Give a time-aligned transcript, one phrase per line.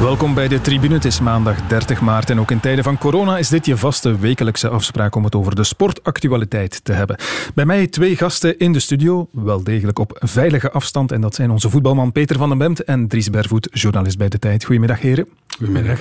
[0.00, 0.94] Welkom bij de Tribune.
[0.94, 4.18] Het is maandag 30 maart en ook in tijden van corona is dit je vaste
[4.18, 7.16] wekelijkse afspraak om het over de sportactualiteit te hebben.
[7.54, 11.50] Bij mij twee gasten in de studio, wel degelijk op veilige afstand en dat zijn
[11.50, 14.64] onze voetbalman Peter van den Bemt en Dries Bervoet, journalist bij De Tijd.
[14.64, 15.28] Goedemiddag heren.
[15.56, 16.00] Goedemiddag.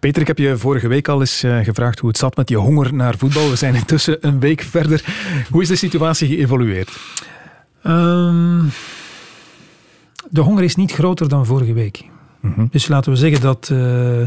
[0.00, 2.56] Peter, ik heb je vorige week al eens eh, gevraagd hoe het zat met je
[2.56, 3.50] honger naar voetbal.
[3.50, 5.04] We zijn intussen een week verder.
[5.50, 6.98] Hoe is de situatie geëvolueerd?
[7.86, 8.70] Um,
[10.30, 12.08] de honger is niet groter dan vorige week.
[12.40, 12.66] Mhm.
[12.70, 14.26] Dus laten we zeggen dat uh,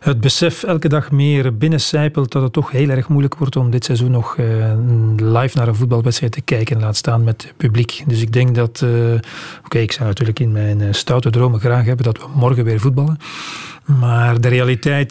[0.00, 3.84] het besef elke dag meer binnencijpelt dat het toch heel erg moeilijk wordt om dit
[3.84, 4.72] seizoen nog uh,
[5.16, 8.04] live naar een voetbalwedstrijd te kijken, laat staan met publiek.
[8.06, 8.90] Dus ik denk dat, uh,
[9.64, 13.18] oké, ik zou natuurlijk in mijn stoute dromen graag hebben dat we morgen weer voetballen.
[13.84, 15.10] Maar de realiteit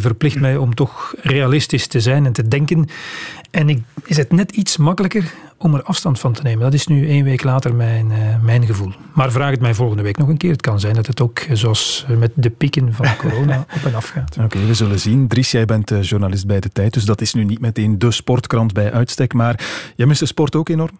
[0.00, 2.88] verplicht mij om toch realistisch te zijn en te denken.
[3.50, 6.60] En ik, is het net iets makkelijker om er afstand van te nemen.
[6.60, 8.92] Dat is nu één week later mijn, uh, mijn gevoel.
[9.12, 10.50] Maar vraag het mij volgende week nog een keer.
[10.50, 13.94] Het kan zijn dat het ook, eh, zoals met de pieken van corona, op en
[13.94, 14.36] af gaat.
[14.40, 15.28] Oké, we zullen zien.
[15.28, 18.10] Dries, jij bent uh, journalist bij De Tijd, dus dat is nu niet meteen de
[18.10, 19.32] sportkrant bij uitstek.
[19.32, 19.60] Maar
[19.96, 20.98] jij mist de sport ook enorm?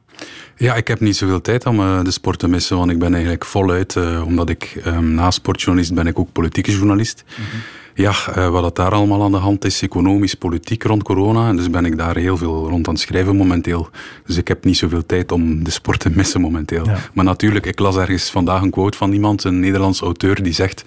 [0.56, 3.12] Ja, ik heb niet zoveel tijd om uh, de sport te missen, want ik ben
[3.12, 7.24] eigenlijk voluit, omdat ik um, na sportjournalist ben ik ook politieke journalist.
[7.26, 7.60] Mm -hmm.
[7.96, 11.48] Ja, uh, wat daar allemaal aan de hand is, economisch, politiek rond corona.
[11.48, 13.88] En dus ben ik daar heel veel rond aan het schrijven momenteel.
[14.26, 16.84] Dus ik heb niet zoveel tijd om de sport te missen momenteel.
[16.84, 16.98] Ja.
[17.12, 20.84] Maar natuurlijk, ik las ergens vandaag een quote van iemand, een Nederlands auteur, die zegt: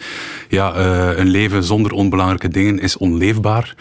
[0.49, 3.75] Ja, uh, een leven zonder onbelangrijke dingen is onleefbaar.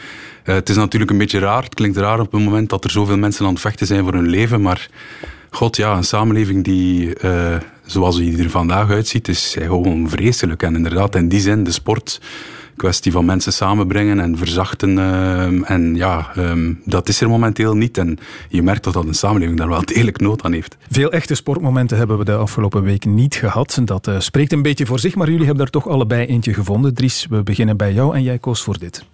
[0.44, 1.62] Uh, het is natuurlijk een beetje raar.
[1.62, 4.14] Het klinkt raar op het moment dat er zoveel mensen aan het vechten zijn voor
[4.14, 4.60] hun leven.
[4.60, 4.88] Maar
[5.50, 7.12] god, ja, een samenleving die,
[7.90, 10.62] zoals die er vandaag uitziet, is gewoon vreselijk.
[10.62, 12.20] En inderdaad, in die zin, de sport
[12.76, 14.90] kwestie van mensen samenbrengen en verzachten.
[14.96, 17.98] Uh, en ja, um, dat is er momenteel niet.
[17.98, 20.76] En je merkt dat, dat een samenleving daar wel degelijk nood aan heeft.
[20.90, 23.80] Veel echte sportmomenten hebben we de afgelopen week niet gehad.
[23.84, 26.94] Dat uh, spreekt een beetje voor zich, maar jullie hebben daar toch allebei eentje gevonden.
[26.94, 29.04] Dries, we beginnen bij jou en jij koos voor dit.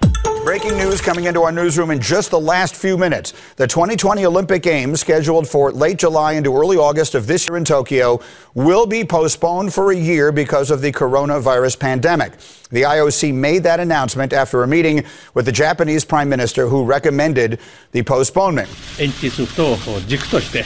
[0.64, 3.34] Breaking news coming into our newsroom in just the last few minutes.
[3.58, 7.66] The 2020 Olympic Games, scheduled for late July into early August of this year in
[7.66, 8.20] Tokyo,
[8.54, 12.34] will be postponed for a year because of the coronavirus pandemic.
[12.72, 17.60] The IOC made that announcement after a meeting with the Japanese Prime Minister who recommended
[17.92, 18.70] the postponement.
[18.98, 20.64] 延期することを軸として、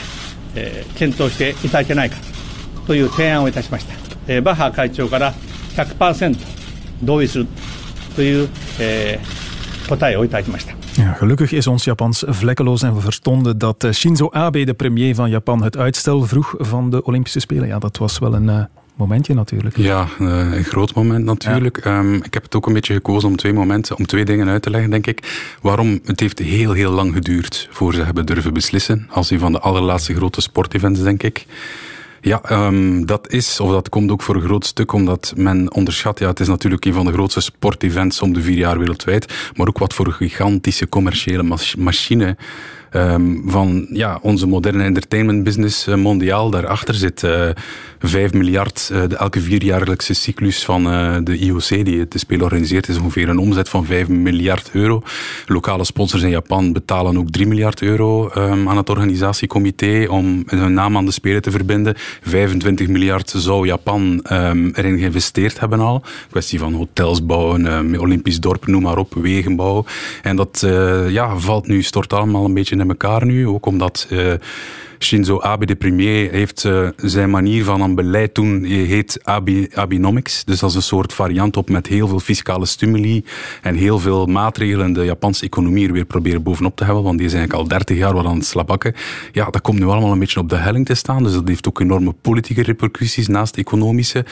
[0.55, 2.17] えー、検討していただけないか
[2.85, 3.93] という提案をいたしました。
[4.27, 5.33] えー、バッハ会長から
[5.75, 6.37] 100%
[7.01, 7.47] 同意する
[8.15, 8.49] という、
[8.79, 9.46] えー
[10.92, 15.14] ja, gelukkig is ons Japans vlekkeloos en we verstonden dat eh, Shinzo Abe, de premier
[15.14, 17.68] van Japan, het uitstel vroeg van de Olympische Spelen.
[17.68, 18.62] Ja, dat was wel een uh,
[18.94, 19.76] momentje natuurlijk.
[19.76, 21.84] Ja, uh, een groot moment natuurlijk.
[21.84, 21.98] Ja.
[21.98, 24.62] Um, ik heb het ook een beetje gekozen om twee momenten, om twee dingen uit
[24.62, 25.52] te leggen, denk ik.
[25.62, 29.06] Waarom het heeft heel, heel lang geduurd voor ze hebben durven beslissen.
[29.10, 31.46] Als een van de allerlaatste grote sportevents, denk ik.
[32.20, 36.18] Ja, um, dat is, of dat komt ook voor een groot stuk omdat men onderschat,
[36.18, 39.68] ja, het is natuurlijk een van de grootste sportevents om de vier jaar wereldwijd, maar
[39.68, 42.36] ook wat voor gigantische commerciële machine
[42.92, 46.50] um, van ja, onze moderne entertainment business uh, mondiaal.
[46.50, 47.48] Daarachter zit uh,
[47.98, 50.82] 5 miljard, uh, de elke vierjaarlijkse cyclus van
[51.24, 55.02] de IOC, die het spel organiseert, is ongeveer een omzet van 5 miljard euro.
[55.46, 60.74] Lokale sponsors in Japan betalen ook 3 miljard euro um, aan het organisatiecomité om hun
[60.74, 61.94] naam aan de Spelen te verbinden.
[62.22, 66.02] 25 miljard zou Japan um, erin geïnvesteerd hebben al.
[66.30, 69.84] Kwestie van hotels bouwen, Olympisch dorp, noem maar op, wegen bouwen.
[70.22, 70.66] En dat
[71.08, 73.48] ja, valt nu, stort allemaal een beetje in elkaar nu.
[73.48, 74.32] Ook omdat uh,
[74.98, 80.44] Shinzo Abe, de premier, heeft uh, zijn manier van aan beleid doen, heet Abe, Abenomics.
[80.44, 83.24] Dus is een soort variant op met heel veel fiscale stimuli
[83.62, 87.26] en heel veel maatregelen de Japanse economie er weer proberen bovenop te hebben, want die
[87.26, 88.94] is eigenlijk al 30 jaar wat aan het slabakken.
[89.32, 91.68] Ja, dat komt nu allemaal een beetje op de helling te staan, dus dat heeft
[91.68, 94.24] ook enorme politieke repercussies naast economische.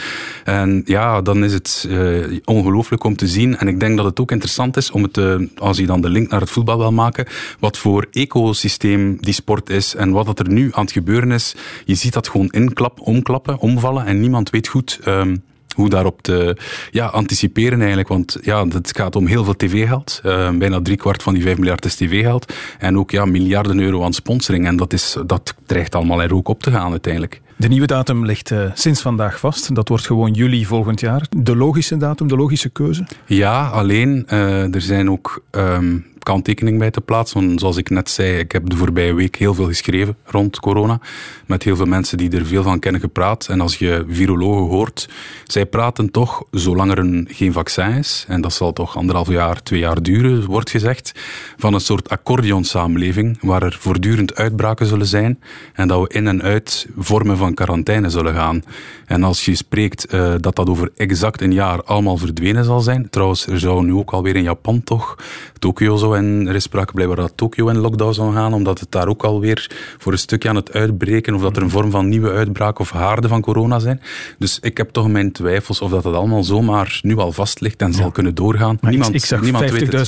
[0.45, 3.57] En ja, dan is het uh, ongelooflijk om te zien.
[3.57, 6.09] En ik denk dat het ook interessant is om het, uh, als je dan de
[6.09, 7.27] link naar het voetbal wil maken,
[7.59, 11.55] wat voor ecosysteem die sport is en wat dat er nu aan het gebeuren is.
[11.85, 15.43] Je ziet dat gewoon inklap, omklappen, omvallen en niemand weet goed um,
[15.75, 16.57] hoe daarop te
[16.91, 18.09] ja, anticiperen eigenlijk.
[18.09, 20.21] Want ja, het gaat om heel veel tv-geld.
[20.25, 22.53] Uh, bijna driekwart van die 5 miljard is tv-geld.
[22.79, 24.67] En ook ja, miljarden euro aan sponsoring.
[24.67, 27.41] En dat, is, dat dreigt allemaal er ook op te gaan uiteindelijk.
[27.59, 29.75] De nieuwe datum ligt uh, sinds vandaag vast.
[29.75, 31.27] Dat wordt gewoon juli volgend jaar.
[31.37, 33.07] De logische datum, de logische keuze?
[33.27, 37.59] Ja, alleen uh, er zijn ook um, kanttekening bij te plaatsen.
[37.59, 41.01] zoals ik net zei, ik heb de voorbije week heel veel geschreven rond corona.
[41.47, 43.49] Met heel veel mensen die er veel van kennen gepraat.
[43.49, 45.09] En als je virologen hoort,
[45.45, 49.63] zij praten toch, zolang er een, geen vaccin is, en dat zal toch anderhalf jaar,
[49.63, 51.13] twee jaar duren, wordt gezegd,
[51.57, 55.41] van een soort accordeonsamenleving, waar er voortdurend uitbraken zullen zijn
[55.73, 58.63] en dat we in en uit vormen van quarantaine zullen gaan.
[59.07, 63.11] En als je spreekt uh, dat dat over exact een jaar allemaal verdwenen zal zijn,
[63.11, 65.17] trouwens, er zou nu ook alweer in Japan toch,
[65.59, 69.09] Tokio zo en er is sprake blijkbaar dat Tokio in lockdown gaan, omdat het daar
[69.09, 72.31] ook alweer voor een stukje aan het uitbreken, of dat er een vorm van nieuwe
[72.31, 74.01] uitbraak of haarden van corona zijn.
[74.39, 77.83] Dus ik heb toch mijn twijfels of dat het allemaal zomaar nu al vast ligt
[77.83, 78.79] en zal kunnen doorgaan.
[78.81, 79.41] niemand, ik, zag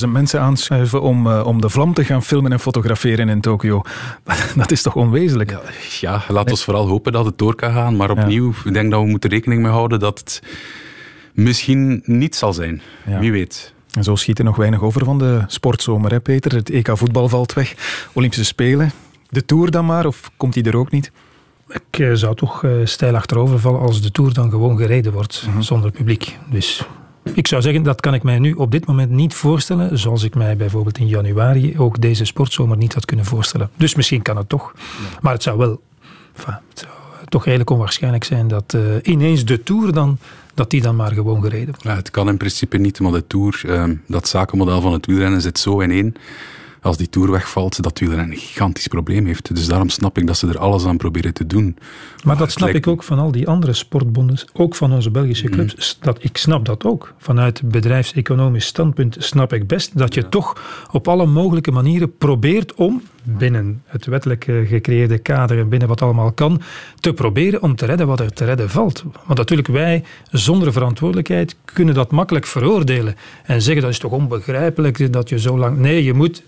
[0.03, 3.81] 50.000 mensen aanschuiven om, uh, om de vlam te gaan filmen en fotograferen in Tokio.
[4.55, 5.51] dat is toch onwezenlijk?
[5.51, 5.61] Ja,
[5.99, 7.95] ja laat ons vooral hopen dat het door kan gaan.
[7.95, 10.41] Maar opnieuw, ik denk dat we moeten rekening mee houden dat het
[11.33, 12.81] misschien niet zal zijn.
[13.19, 13.73] Wie weet.
[13.93, 16.55] En zo schiet er nog weinig over van de sportzomer, hè Peter?
[16.55, 17.75] Het EK voetbal valt weg.
[18.13, 18.91] Olympische Spelen.
[19.29, 21.11] De Tour dan maar, of komt die er ook niet?
[21.69, 25.45] Ik eh, zou toch uh, stijl achterover vallen als de Tour dan gewoon gereden wordt,
[25.47, 25.61] mhm.
[25.61, 26.37] zonder publiek.
[26.49, 26.87] Dus
[27.33, 30.35] ik zou zeggen, dat kan ik mij nu op dit moment niet voorstellen, zoals ik
[30.35, 33.69] mij bijvoorbeeld in januari ook deze sportzomer niet had kunnen voorstellen.
[33.75, 34.73] Dus misschien kan het toch.
[35.21, 35.81] Maar het zou wel,
[36.35, 36.91] enfin, het zou
[37.29, 40.17] toch eigenlijk onwaarschijnlijk zijn dat uh, ineens de Tour dan
[40.53, 41.83] dat die dan maar gewoon gereden wordt.
[41.83, 45.41] Ja, het kan in principe niet, maar de Tour, uh, dat zakenmodel van het wielrennen
[45.41, 46.15] zit zo in één
[46.81, 49.55] als die Tour wegvalt, dat wielrennen een gigantisch probleem heeft.
[49.55, 51.77] Dus daarom snap ik dat ze er alles aan proberen te doen.
[52.23, 55.53] Maar, dat snap ik ook van al die andere sportbonden, ook van onze Belgische mhm.
[55.53, 55.97] clubs.
[56.01, 57.13] Dat, ik snap dat ook.
[57.17, 60.61] Vanuit bedrijfseconomisch standpunt snap ik best dat je toch
[60.91, 66.31] op alle mogelijke manieren probeert om, binnen het wettelijk gecreëerde kader en binnen wat allemaal
[66.31, 66.61] kan,
[66.99, 69.03] te proberen om te redden wat er te redden valt.
[69.25, 75.13] Want natuurlijk, wij zonder verantwoordelijkheid kunnen dat makkelijk veroordelen en zeggen dat is toch onbegrijpelijk
[75.13, 75.77] dat je zo lang...
[75.77, 76.43] Nee, je moet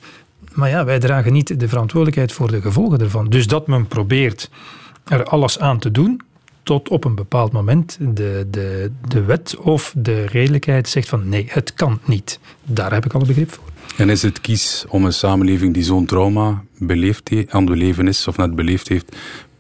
[0.54, 3.30] maar ja, wij dragen niet de verantwoordelijkheid voor de gevolgen ervan.
[3.30, 4.50] Dus dat men probeert
[5.04, 6.22] er alles aan te doen,
[6.64, 11.46] tot op een bepaald moment de, de, de wet of de redelijkheid zegt van nee,
[11.50, 12.40] het kan niet.
[12.64, 13.71] Daar heb ik al begrip voor.
[13.98, 18.28] En is het kies om een samenleving die zo'n trauma beleefd aan het beleven is
[18.28, 19.16] of net beleefd heeft,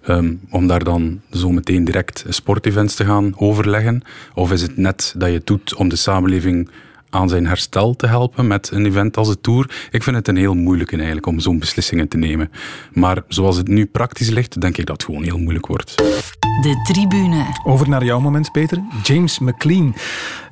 [0.07, 4.01] um, om daar dan zo meteen direct sportevents te gaan overleggen?
[4.33, 6.69] Of is het net dat je het doet om de samenleving
[7.11, 9.87] aan zijn herstel te helpen met een event als de Tour.
[9.91, 12.51] Ik vind het een heel moeilijke eigenlijk om zo'n beslissingen te nemen.
[12.93, 15.95] Maar zoals het nu praktisch ligt, denk ik dat het gewoon heel moeilijk wordt.
[16.61, 17.45] De tribune.
[17.63, 18.81] Over naar jouw moment, Peter.
[19.03, 19.95] James McLean.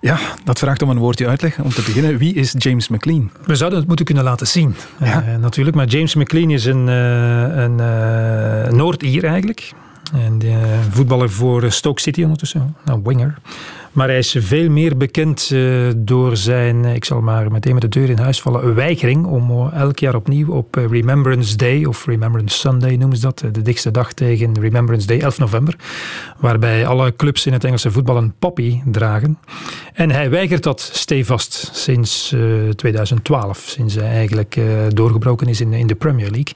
[0.02, 1.60] Ja, dat vraagt om een woordje uitleg.
[1.60, 3.32] Om te beginnen, wie is James McLean?
[3.46, 5.24] We zouden het moeten kunnen laten zien, ja.
[5.28, 5.76] Uh, natuurlijk.
[5.76, 9.72] Maar James McLean is een, uh, een uh, Noord-Ier eigenlijk.
[10.14, 10.42] En
[10.90, 12.76] voetballer voor Stoke City ondertussen.
[12.86, 13.38] Een winger.
[13.92, 17.88] Maar hij is veel meer bekend uh, door zijn, ik zal maar meteen met de
[17.88, 22.58] deur in huis vallen, weigering om uh, elk jaar opnieuw op Remembrance Day, of Remembrance
[22.58, 25.76] Sunday noemen ze dat, de dichtste dag tegen Remembrance Day, 11 november,
[26.38, 29.38] waarbij alle clubs in het Engelse voetbal een poppy dragen.
[29.94, 32.36] En hij weigert dat stevast sinds
[32.76, 36.54] 2012, sinds hij eigenlijk doorgebroken is in, in de Premier League.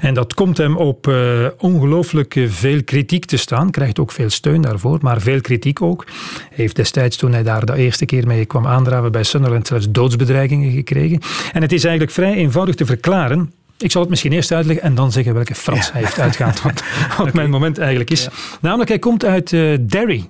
[0.00, 1.12] En dat komt hem op
[1.58, 6.06] ongelooflijk veel kritiek te staan, krijgt ook veel steun daarvoor, maar veel kritiek ook.
[6.54, 9.90] Hij heeft destijds, toen hij daar de eerste keer mee kwam aandraven bij Sunderland, zelfs
[9.90, 11.20] doodsbedreigingen gekregen.
[11.52, 13.52] En het is eigenlijk vrij eenvoudig te verklaren.
[13.78, 16.62] Ik zal het misschien eerst uitleggen en dan zeggen welke Frans hij heeft uitgehaald.
[16.62, 16.82] Wat,
[17.18, 18.28] wat mijn moment eigenlijk is.
[18.60, 20.28] Namelijk, hij komt uit uh, Derry.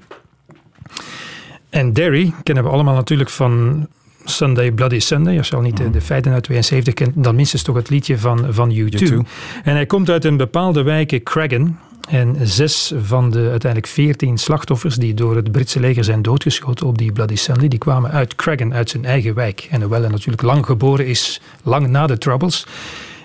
[1.71, 3.87] En Derry kennen we allemaal natuurlijk van
[4.25, 5.39] Sunday Bloody Sunday.
[5.39, 8.19] Als je al niet de, de, feiten uit 72 kent, dan minstens toch het liedje
[8.19, 9.03] van, van U2.
[9.03, 9.15] U2.
[9.63, 11.79] En hij komt uit een bepaalde wijk, Cragen.
[12.13, 16.99] En zes van de uiteindelijk veertien slachtoffers die door het Britse leger zijn doodgeschoten op
[16.99, 19.69] die Bloody Sunday, die kwamen uit Cragen, uit zijn eigen wijk.
[19.71, 22.67] En hoewel hij natuurlijk lang geboren is, lang na de Troubles,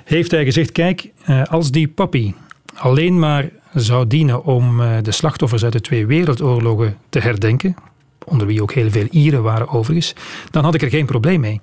[0.03, 2.35] heeft hij gezegd, kijk, eh, als die papi
[2.73, 7.75] alleen maar zou dienen om eh, de slachtoffers uit de twee wereldoorlogen te herdenken,
[8.29, 10.13] onder wie ook heel veel Ieren waren overigens,
[10.51, 11.61] dan had ik er geen probleem mee.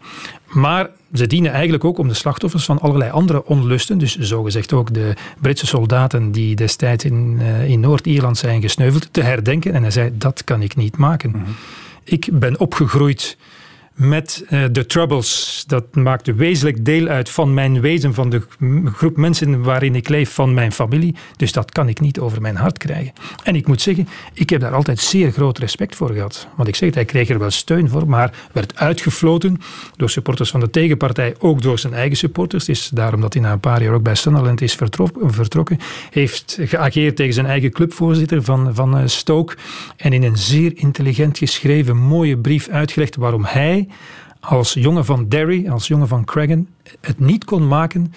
[0.49, 4.94] Maar ze dienen eigenlijk ook om de slachtoffers van allerlei andere onlusten, dus zogezegd ook
[4.94, 9.73] de Britse soldaten die destijds in, uh, in Noord-Ierland zijn gesneuveld, te herdenken.
[9.73, 11.30] En hij zei, dat kan ik niet maken.
[11.30, 11.42] Mhm.
[12.04, 13.37] Ik ben opgegroeid
[13.95, 15.65] met uh, de Troubles.
[15.67, 18.43] Dat maakt wezenlijk deel uit van mijn wezen, van de
[18.85, 21.15] groep mensen waarin ik leef, van mijn familie.
[21.37, 23.13] Dus dat kan ik niet over mijn hart krijgen.
[23.43, 26.49] En ik moet zeggen, ik heb daar altijd zeer groot respect voor gehad.
[26.57, 29.61] Want ik zeg het, hij kreeg er wel steun voor, maar werd uitgefloten
[29.97, 32.69] door supporters van de tegenpartij, ook door zijn eigen supporters.
[32.69, 34.79] Is daarom dat hij na een paar jaar ook bij Sunderland is
[35.15, 35.79] vertrokken.
[36.11, 39.57] Heeft geageerd tegen zijn eigen clubvoorzitter van, van eh, Stoke.
[39.97, 43.84] En in een zeer intelligent geschreven, mooie brief uitgelegd waarom hij
[44.41, 46.69] als jongen van Derry, als jongen van Cragen,
[47.00, 48.12] het niet kon maken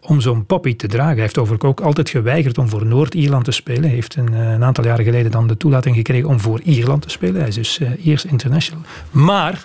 [0.00, 1.12] om zo'n poppy te dragen.
[1.12, 3.82] Hij heeft overigens ook altijd geweigerd om voor Noord-Ierland te spelen.
[3.82, 7.02] Hij heeft een, eh, een, aantal jaren geleden dan de toelating gekregen om voor Ierland
[7.02, 7.36] te spelen.
[7.36, 8.82] Hij is dus uh, eerst international.
[9.10, 9.64] Maar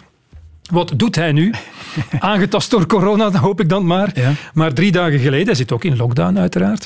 [0.72, 1.54] wat doet hij nu?
[2.20, 4.14] Aangetast door corona, hoop ik dan maar.
[4.54, 6.86] Maar drie dagen geleden, hij zit ook in lockdown uiteraard,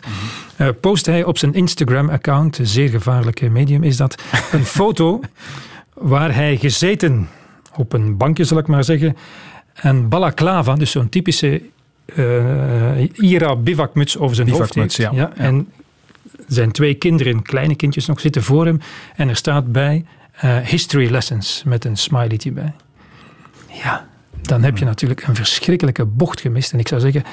[0.58, 5.20] uh, post hij op zijn Instagram-account, zeer gevaarlijke medium is dat, een foto
[5.94, 7.28] waar hij gezeten
[7.76, 9.18] op een bankje, zal ik maar zeggen,
[9.82, 11.62] een balaclava, dus zo'n typische
[12.16, 14.96] uh, Ira bivakmuts over zijn hoofd heeft.
[14.96, 15.12] Ja.
[15.14, 15.32] ja.
[15.36, 15.68] En
[16.48, 18.80] zijn twee kinderen, kleine kindjes nog, zitten voor hem
[19.16, 20.06] en er staat bij
[20.44, 22.74] uh, History Lessons met een smiley bij.
[23.68, 24.08] Ja,
[24.42, 26.74] dan heb je natuurlijk een verschrikkelijke bocht gemist.
[26.74, 27.24] En ik zou zeggen,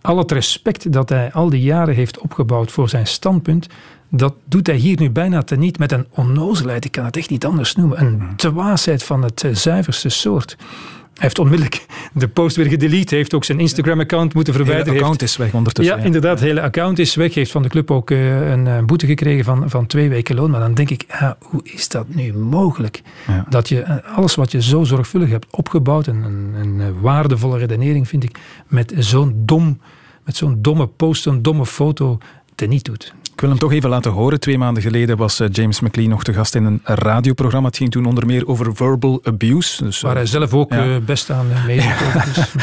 [0.00, 3.66] al het respect dat hij al die jaren heeft opgebouwd voor zijn standpunt,
[4.10, 6.84] dat doet hij hier nu bijna teniet met een onnozelheid.
[6.84, 8.00] Ik kan het echt niet anders noemen.
[8.00, 8.36] Een hmm.
[8.36, 10.56] dwaasheid van het eh, zuiverste soort.
[10.58, 13.14] Hij heeft onmiddellijk de post weer gedelete.
[13.14, 14.92] Heeft ook zijn Instagram-account moeten verwijderen.
[14.92, 15.96] Het account is weg ondertussen.
[15.96, 16.38] Ja, inderdaad.
[16.38, 17.34] Het hele account is weg.
[17.34, 20.50] heeft van de club ook eh, een eh, boete gekregen van, van twee weken loon.
[20.50, 21.06] Maar dan denk ik,
[21.40, 23.02] hoe is dat nu mogelijk?
[23.48, 28.24] Dat je alles wat je zo zorgvuldig hebt opgebouwd, een, een, een waardevolle redenering vind
[28.24, 29.80] ik, met zo'n dom,
[30.24, 32.18] met zo'n domme post, zo'n domme foto
[32.54, 33.14] teniet doet.
[33.40, 34.40] Ik wil hem toch even laten horen.
[34.40, 37.68] Twee maanden geleden was eh, James McLean nog te gast in een radioprogramma.
[37.68, 39.84] Het ging toen onder meer over verbal abuse.
[39.84, 40.84] Dus, Waar hij zelf ook ja.
[40.84, 41.88] Eh, best aan meedoet.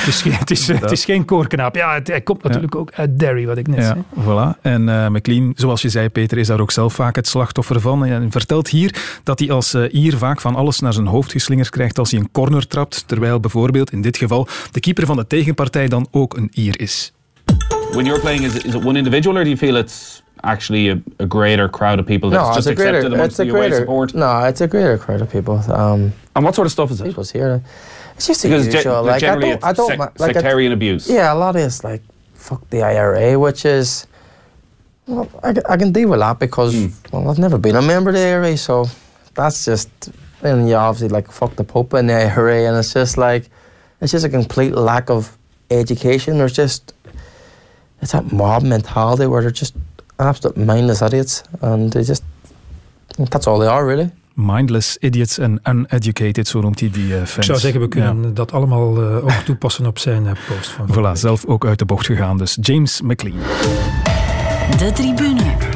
[0.06, 1.76] dus het, is, het, is, het is geen koorknaap.
[1.76, 4.04] Ja, het, hij komt natuurlijk ook uit Derry, wat ik net zei.
[4.20, 4.62] Voilà.
[4.62, 8.06] En uh, McLean, zoals je zei, Peter, is daar ook zelf vaak het slachtoffer van.
[8.06, 12.00] En vertelt hier dat hij als Ier vaak van alles naar zijn hoofd geslingerd krijgt
[12.00, 13.08] als hij een corner trapt.
[13.08, 17.14] Terwijl bijvoorbeeld in dit geval de keeper van de tegenpartij dan ook een Ier is.
[17.92, 20.90] When you're playing, is it, is it one individual or do you feel it's actually
[20.90, 23.72] a, a greater crowd of people that's no, just it's accepted greater, amongst the away
[23.72, 24.14] support?
[24.14, 25.58] No, it's a greater crowd of people.
[25.72, 27.06] Um, and what sort of stuff is it?
[27.06, 27.62] People's here.
[28.16, 29.04] It's just because usual.
[29.04, 31.10] Ge- like, generally I don't, I don't sec- like sectarian abuse.
[31.10, 32.02] Yeah, a lot of it's like
[32.34, 34.08] fuck the IRA, which is
[35.08, 37.12] well, I, I can deal with that because mm.
[37.12, 38.86] well, I've never been a member of the IRA, so
[39.36, 39.90] that's just
[40.42, 43.50] and you obviously like fuck the Pope and the IRA, and it's just like
[44.02, 45.38] it's just a complete lack of
[45.72, 46.38] education.
[46.38, 46.94] There's just
[48.02, 49.76] it's that mob mentality where they're just
[50.18, 51.42] absolute mindless idiots.
[51.60, 52.24] And they just,
[53.30, 54.12] that's all they are really.
[54.34, 57.36] Mindless idiots and uneducated, zo noemt hij die uh, fans.
[57.38, 60.70] Ik zou zeggen, we kunnen dat allemaal uh, ook toepassen op zijn uh, post.
[60.70, 62.38] Van voilà, zelf ook uit de bocht gegaan.
[62.38, 63.38] Dus James McLean.
[64.78, 65.67] De tribune.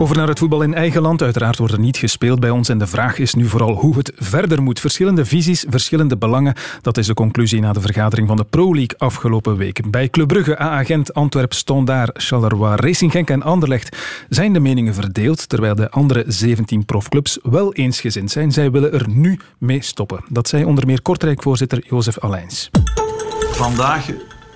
[0.00, 1.22] Over naar het voetbal in eigen land.
[1.22, 2.68] Uiteraard wordt er niet gespeeld bij ons.
[2.68, 4.80] En de vraag is nu vooral hoe het verder moet.
[4.80, 6.54] Verschillende visies, verschillende belangen.
[6.82, 9.90] Dat is de conclusie na de vergadering van de Pro League afgelopen week.
[9.90, 13.96] Bij Club Brugge, A-agent, Antwerp, Standaard, Charleroi, Racing Genk en Anderlecht
[14.28, 15.48] zijn de meningen verdeeld.
[15.48, 18.52] Terwijl de andere 17 profclubs wel eensgezind zijn.
[18.52, 20.24] Zij willen er nu mee stoppen.
[20.28, 22.70] Dat zei onder meer Kortrijk-voorzitter Jozef Allijns.
[23.50, 24.06] Vandaag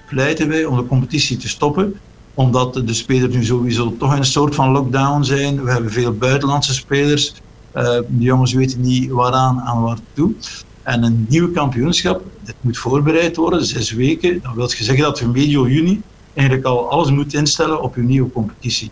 [0.08, 1.94] pleiten wij om de competitie te stoppen
[2.34, 5.64] omdat de spelers nu sowieso toch in een soort van lockdown zijn.
[5.64, 7.34] We hebben veel buitenlandse spelers.
[7.74, 10.34] Uh, de jongens weten niet waaraan en waartoe.
[10.82, 14.40] En een nieuw kampioenschap, dit moet voorbereid worden, zes weken.
[14.42, 16.02] Dat wil zeggen dat we medio juni
[16.34, 18.90] eigenlijk al alles moeten instellen op een nieuwe competitie.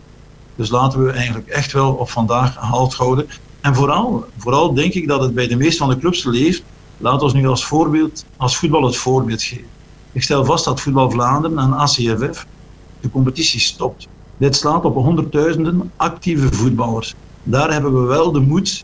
[0.55, 3.27] Dus laten we eigenlijk echt wel op vandaag halt houden.
[3.61, 6.63] En vooral, vooral denk ik dat het bij de meeste van de clubs leeft.
[6.97, 9.67] Laat ons nu als voorbeeld, als voetbal het voorbeeld geven.
[10.11, 12.45] Ik stel vast dat Voetbal Vlaanderen en ACFF
[13.01, 14.07] de competitie stopt.
[14.37, 17.15] Dit slaat op honderdduizenden actieve voetballers.
[17.43, 18.83] Daar hebben we wel de moed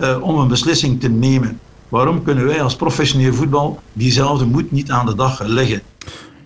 [0.00, 1.60] uh, om een beslissing te nemen.
[1.88, 5.82] Waarom kunnen wij als professioneel voetbal diezelfde moed niet aan de dag leggen?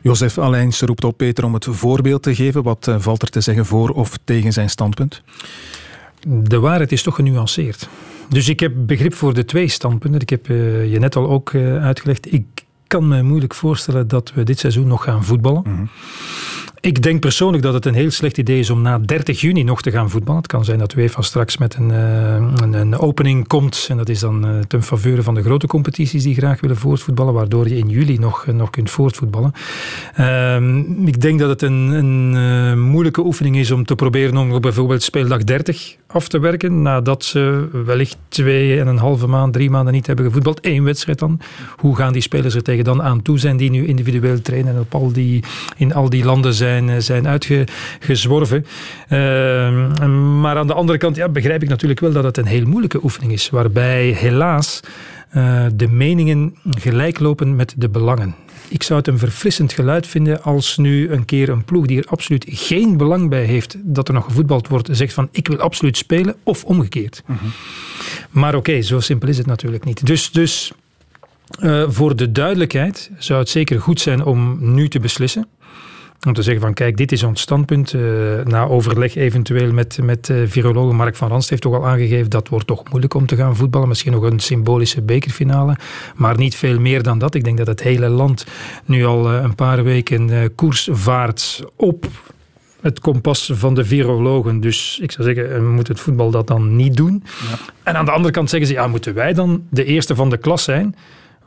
[0.00, 2.62] Josef Allijns roept op Peter om het voorbeeld te geven.
[2.62, 5.22] Wat uh, valt er te zeggen voor of tegen zijn standpunt?
[6.26, 7.88] De waarheid is toch genuanceerd.
[8.28, 10.20] Dus ik heb begrip voor de twee standpunten.
[10.20, 12.32] Ik heb uh, je net al ook uitgelegd.
[12.32, 12.44] Ik
[12.86, 15.62] kan me moeilijk voorstellen dat we dit seizoen nog gaan voetballen.
[15.66, 15.88] Mm
[16.80, 19.82] ik denk persoonlijk dat het een heel slecht idee is om na 30 juni nog
[19.82, 20.40] te gaan voetballen.
[20.42, 23.86] Het kan zijn dat UEFA straks met een, uh, een, een, opening komt.
[23.88, 27.34] En dat is dan uh, ten faveur van de grote competities die graag willen voortvoetballen.
[27.34, 29.52] Waardoor je in juli nog, uh, nog kunt voortvoetballen.
[30.14, 35.02] Ehm, ik denk dat het een, een moeilijke oefening is om te proberen om bijvoorbeeld
[35.02, 39.92] speeldag 30 af te werken nadat ze wellicht twee en een halve maand, drie maanden
[39.92, 40.58] niet hebben gevoetbald.
[40.66, 41.40] Eén wedstrijd dan.
[41.76, 44.80] Hoe gaan die spelers er tegen dan aan toe zijn die nu individueel trainen en
[44.80, 45.44] op al die,
[45.76, 48.66] in al die landen zijn, eh, zijn uitgezworven.
[49.08, 49.18] Uh,
[50.40, 53.02] maar aan de andere kant ja, begrijp ik natuurlijk wel dat het een heel moeilijke
[53.02, 54.80] oefening is, waarbij helaas
[55.36, 58.34] uh, de meningen gelijk lopen met de belangen.
[58.70, 62.08] Ik zou het een verfrissend geluid vinden als nu een keer een ploeg die er
[62.08, 65.96] absoluut geen belang bij heeft dat er nog gevoetbald wordt, zegt van ik wil absoluut
[65.96, 67.22] spelen of omgekeerd.
[67.26, 67.44] Mhm.
[68.30, 70.06] Maar oké, zo simpel is het natuurlijk niet.
[70.06, 70.72] Dus, dus
[71.60, 75.46] uh, voor de duidelijkheid zou het zeker goed zijn om nu te beslissen.
[76.26, 77.92] Om te zeggen van kijk, dit is ons standpunt.
[77.92, 78.02] Uh,
[78.44, 82.48] na overleg eventueel met, met uh, viroloog Mark van Ranst heeft toch al aangegeven dat
[82.48, 83.88] wordt toch moeilijk om te gaan voetballen.
[83.88, 85.76] Misschien nog een symbolische bekerfinale.
[86.14, 87.34] Maar niet veel meer dan dat.
[87.34, 88.46] Ik denk dat het hele land
[88.84, 92.06] nu al uh, een paar weken koers vaart op
[92.80, 94.60] het kompas van de virologen.
[94.60, 97.22] Dus ik zou zeggen, moet het voetbal dat dan niet doen.
[97.50, 97.58] Ja.
[97.82, 100.36] En aan de andere kant zeggen ze, ja, moeten wij dan de eerste van de
[100.36, 100.94] klas zijn?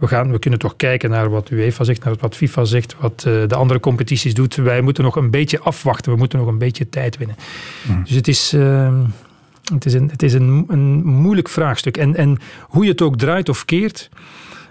[0.03, 3.23] We, gaan, we kunnen toch kijken naar wat UEFA zegt, naar wat FIFA zegt, wat
[3.27, 4.55] uh, de andere competities doet.
[4.55, 7.35] Wij moeten nog een beetje afwachten, we moeten nog een beetje tijd winnen.
[7.87, 8.03] Mm.
[8.03, 8.99] Dus het is, uh,
[9.73, 11.97] het is, een, het is een, een moeilijk vraagstuk.
[11.97, 14.09] En, en hoe je het ook draait of keert,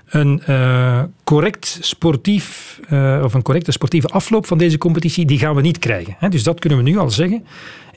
[0.09, 5.55] een uh, correct sportief uh, of een correcte sportieve afloop van deze competitie, die gaan
[5.55, 6.15] we niet krijgen.
[6.19, 6.29] Hè?
[6.29, 7.45] Dus dat kunnen we nu al zeggen.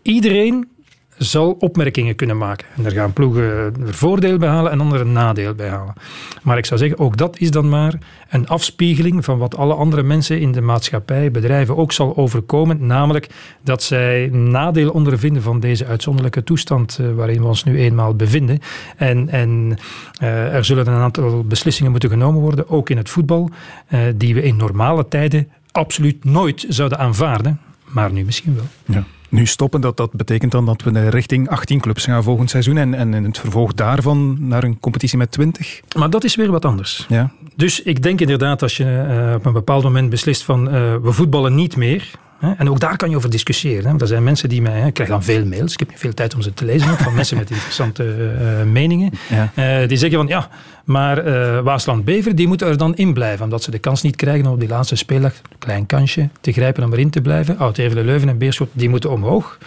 [0.01, 0.67] Iedereen
[1.17, 2.67] zal opmerkingen kunnen maken.
[2.75, 5.93] En daar gaan ploegen er voordeel bij halen en anderen nadeel bij halen.
[6.41, 7.93] Maar ik zou zeggen, ook dat is dan maar
[8.29, 12.85] een afspiegeling van wat alle andere mensen in de maatschappij, bedrijven ook zal overkomen.
[12.85, 13.27] Namelijk
[13.63, 18.59] dat zij nadeel ondervinden van deze uitzonderlijke toestand eh, waarin we ons nu eenmaal bevinden.
[18.97, 19.77] En, en
[20.21, 23.49] uh, er zullen een aantal beslissingen moeten genomen worden, ook in het voetbal,
[23.89, 27.59] uh, die we in normale tijden absoluut nooit zouden aanvaarden.
[27.95, 28.67] Maar nu misschien wel.
[28.85, 32.77] Ja nu stoppen, dat, dat betekent dan dat we richting 18 clubs gaan volgend seizoen
[32.77, 35.81] en, en in het vervolg daarvan naar een competitie met 20?
[35.97, 37.05] Maar dat is weer wat anders.
[37.09, 37.31] Ja.
[37.55, 41.11] Dus ik denk inderdaad als je uh, op een bepaald moment beslist van uh, we
[41.11, 43.99] voetballen niet meer, en ook daar kan je over discussiëren.
[43.99, 44.87] Er zijn mensen die mij...
[44.87, 45.73] Ik krijg dan veel mails.
[45.73, 46.97] Ik heb niet veel tijd om ze te lezen.
[46.97, 49.11] van mensen met interessante uh, meningen.
[49.31, 50.27] Uh, die zeggen van...
[50.27, 50.49] Ja,
[50.83, 53.43] maar uh, Waasland-Bever die moeten er dan in blijven.
[53.43, 55.31] Omdat ze de kans niet krijgen om op die laatste speeldag...
[55.31, 57.57] Een klein kansje te grijpen om erin te blijven.
[57.57, 59.57] Oud-Evelen, Leuven en Beerschot, die moeten omhoog.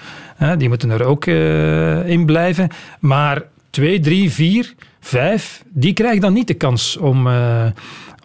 [0.58, 1.26] die moeten er ook
[2.06, 2.68] in blijven.
[3.00, 5.62] Maar twee, drie, vier, vijf...
[5.68, 7.28] Die krijgen dan niet de kans om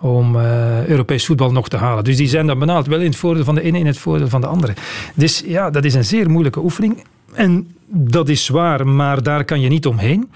[0.04, 2.04] om uh, Europees voetbal nog te halen.
[2.04, 3.98] Dus die zijn dan benaald wel in het voordeel van de ene en in het
[3.98, 4.74] voordeel van de andere.
[5.16, 7.04] Dus ja, dat is een zeer moeilijke oefening.
[7.34, 10.32] En dat is zwaar, maar daar kan je niet omheen.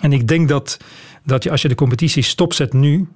[0.00, 0.78] En ik denk dat,
[1.24, 3.06] dat je, als je de competitie stopzet nu,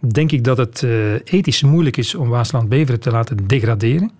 [0.00, 4.10] denk ik dat het uh, ethisch moeilijk is om Waasland-Beveren te laten degraderen.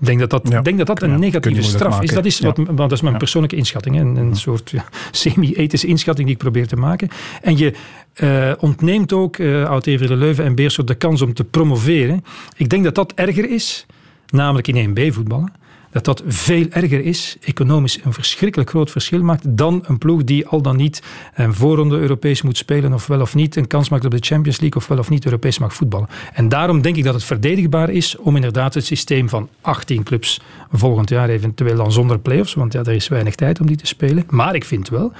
[0.00, 2.10] Ik denk dat dat, denk dat, dat een negatieve straf is.
[2.10, 4.00] Dat is, wat, want dat is mijn persoonlijke inschatting.
[4.00, 4.74] Een, een soort
[5.10, 7.08] semi-ethische inschatting die ik probeer te maken.
[7.42, 7.72] En je
[8.16, 12.24] uh, ontneemt ook uh, Oud-Evere Leuven en Beerschot de kans om te promoveren.
[12.56, 13.86] Ik denk dat dat erger is,
[14.30, 15.52] namelijk in 1B voetballen
[15.94, 20.46] dat dat veel erger is, economisch een verschrikkelijk groot verschil maakt, dan een ploeg die
[20.46, 21.02] al dan niet
[21.34, 24.60] een voorronde Europees moet spelen, of wel of niet een kans maakt op de Champions
[24.60, 26.08] League, of wel of niet Europees mag voetballen.
[26.32, 30.40] En daarom denk ik dat het verdedigbaar is om inderdaad het systeem van 18 clubs
[30.72, 33.86] volgend jaar eventueel dan zonder play-offs, want ja, er is weinig tijd om die te
[33.86, 34.24] spelen.
[34.28, 35.12] Maar ik vind wel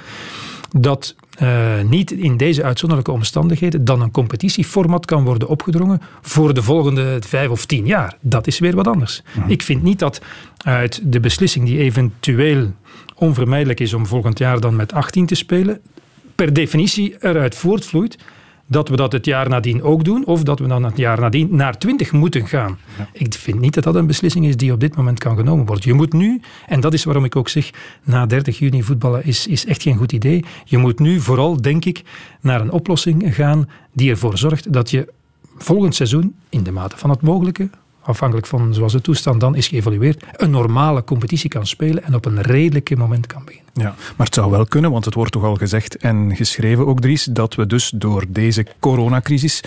[0.71, 6.63] dat uh, niet in deze uitzonderlijke omstandigheden dan een competitieformat kan worden opgedrongen voor de
[6.63, 8.17] volgende vijf of tien jaar.
[8.21, 9.21] Dat is weer wat anders.
[9.37, 9.49] Mhm.
[9.49, 10.21] Ik vind niet dat
[10.57, 12.71] uit de beslissing die eventueel
[13.15, 15.79] onvermijdelijk is om volgend jaar dan met 18 te spelen,
[16.35, 18.17] per definitie eruit voortvloeit
[18.67, 21.47] dat we dat het jaar nadien ook doen, of dat we dan het jaar nadien
[21.51, 22.77] naar 20 moeten gaan.
[23.13, 25.87] Ik vind niet dat dat een beslissing is die op dit moment kan genomen worden.
[25.87, 27.69] Je moet nu, en dat is waarom ik ook zeg,
[28.03, 30.45] na 30 juni voetballen is, is echt geen goed idee.
[30.63, 32.01] Je moet nu vooral, denk ik,
[32.41, 35.13] naar een oplossing gaan die ervoor zorgt dat je
[35.57, 37.69] volgend seizoen, in de mate van het mogelijke,
[38.05, 42.25] afhankelijk van zoals de toestand dan is geëvalueerd, een normale competitie kan spelen en op
[42.25, 43.71] een redelijke moment kan beginnen.
[43.73, 46.99] Ja, maar het zou wel kunnen, want het wordt toch al gezegd en geschreven ook,
[46.99, 49.63] Dries, dat we dus door deze coronacrisis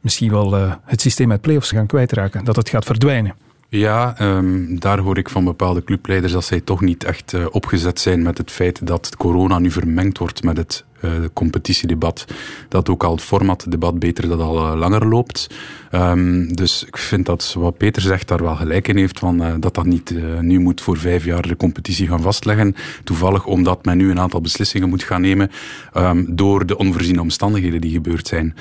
[0.00, 3.34] misschien wel uh, het systeem met play-offs gaan kwijtraken, dat het gaat verdwijnen.
[3.68, 8.00] Ja, um, daar hoor ik van bepaalde clubleiders dat zij toch niet echt uh, opgezet
[8.00, 12.24] zijn met het feit dat corona nu vermengd wordt met het uh, competitiedebat.
[12.68, 15.46] Dat ook al het formatdebat beter dat al uh, langer loopt.
[15.92, 19.74] Um, dus ik vind dat wat Peter zegt daar wel gelijk in heeft, van, dat
[19.74, 22.74] dat niet nu moet voor vijf jaar de competitie gaan vastleggen.
[23.04, 25.50] Toevallig omdat men nu een aantal beslissingen moet gaan nemen
[25.94, 28.54] um, door de onvoorziene omstandigheden die gebeurd zijn.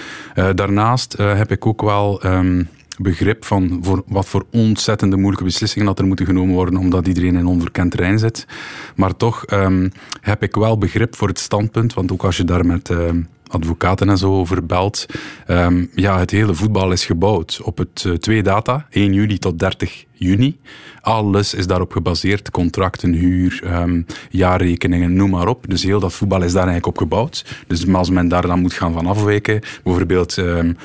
[0.56, 2.22] daarnaast heb ik ook wel
[2.98, 7.36] begrip van voor wat voor ontzettende moeilijke beslissingen dat er moeten genomen worden, omdat iedereen
[7.36, 8.48] in onverkend terrein zit.
[8.96, 12.66] Maar toch um, heb ik wel begrip voor het standpunt, want ook als je daar
[12.66, 12.90] met
[13.48, 15.06] advocaten en zo over belt.
[15.48, 19.60] Um, ja, het hele voetbal is gebouwd op het uh, twee data, 1 juli tot
[19.60, 20.60] 30 juni.
[21.02, 25.66] Alles is daarop gebaseerd, contracten, huur, um, jaarrekeningen, noem maar op.
[25.68, 27.46] Dus heel dat voetbal is daar eigenlijk op gebouwd.
[27.68, 30.38] Dus als men daar dan moet gaan van afwijken, bijvoorbeeld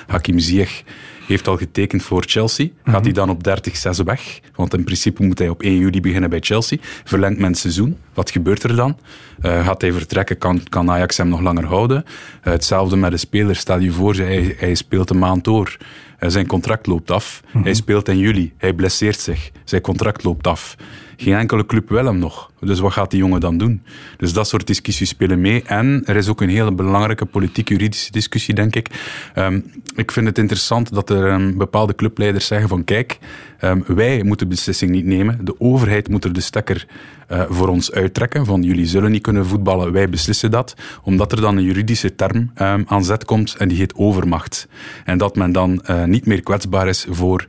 [0.06, 0.82] Hakim Ziyech
[1.26, 2.66] heeft al getekend voor Chelsea.
[2.84, 3.02] Gaat mhm.
[3.02, 4.40] hij dan op 30-6 weg?
[4.54, 6.78] Want in principe moet hij op 1 juli beginnen bij Chelsea.
[7.04, 7.96] Verlengt men het seizoen.
[8.14, 8.98] Wat gebeurt er dan?
[9.42, 10.38] Uh, gaat hij vertrekken?
[10.38, 12.04] Kan, kan Ajax hem nog langer houden?
[12.06, 13.56] Uh, hetzelfde met de speler.
[13.56, 15.76] Stel je voor, hij, hij speelt een maand door.
[16.20, 17.42] Zijn contract loopt af.
[17.52, 17.64] Mhm.
[17.64, 18.52] Hij speelt in juli.
[18.56, 19.50] Hij blesseert zich.
[19.64, 20.76] Zijn contract loopt af.
[21.16, 22.50] Geen enkele club wil hem nog.
[22.60, 23.82] Dus wat gaat die jongen dan doen?
[24.16, 25.62] Dus dat soort discussies spelen mee.
[25.62, 28.88] En er is ook een hele belangrijke politiek-juridische discussie, denk ik.
[29.34, 33.18] Um, ik vind het interessant dat er um, bepaalde clubleiders zeggen van kijk,
[33.60, 35.44] um, wij moeten beslissing niet nemen.
[35.44, 36.86] De overheid moet er de stekker
[37.32, 38.46] uh, voor ons uittrekken.
[38.46, 40.74] Van jullie zullen niet kunnen voetballen, wij beslissen dat.
[41.02, 42.50] Omdat er dan een juridische term
[42.86, 44.68] aan zet komt en die heet overmacht.
[45.04, 47.46] En dat men dan uh, niet meer kwetsbaar is voor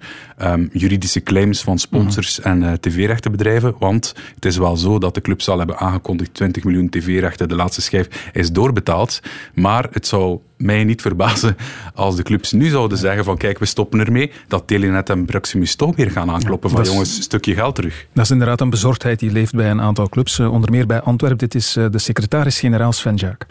[0.71, 2.63] juridische claims van sponsors mm -hmm.
[2.63, 3.75] en uh, tv-rechtenbedrijven.
[3.79, 7.55] Want het is wel zo dat de club zal hebben aangekondigd 20 miljoen tv-rechten, de
[7.55, 9.19] laatste schijf is doorbetaald.
[9.53, 11.57] Maar het zou mij niet verbazen
[11.95, 15.75] als de clubs nu zouden zeggen van kijk, we stoppen ermee, dat Telenet en Proximus
[15.75, 18.05] toch weer gaan aankloppen van jongens, een stukje geld terug.
[18.13, 21.01] Dat is inderdaad een bezorgdheid die leeft bij een aantal clubs, eh, onder meer bij
[21.01, 21.37] Antwerpen.
[21.37, 23.45] Dit is eh, de secretaris-generaal Sven Jaak.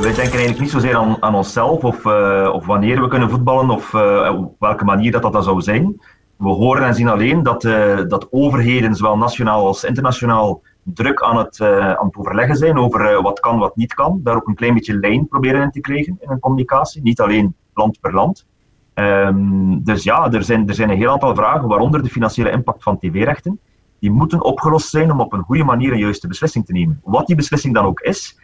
[0.00, 3.70] Wij denken eigenlijk niet zozeer aan, aan onszelf of, uh, of wanneer we kunnen voetballen
[3.70, 6.00] of uh, op welke manier dat, dat, zou zijn.
[6.36, 11.36] We horen en zien alleen dat, uh, dat overheden, zowel nationaal als internationaal, druk aan
[11.36, 14.20] het, aan het overleggen zijn over wat kan, wat niet kan.
[14.22, 17.02] Daar ook een klein beetje lijn proberen in te krijgen in een communicatie.
[17.02, 18.46] Niet alleen land per land.
[18.94, 22.82] Um, dus ja, er zijn, er zijn een heel aantal vragen, waaronder de financiële impact
[22.82, 23.60] van tv-rechten.
[23.98, 27.00] Die moeten opgelost zijn om op een goede manier een juiste beslissing te nemen.
[27.04, 28.38] Wat die beslissing dan ook is,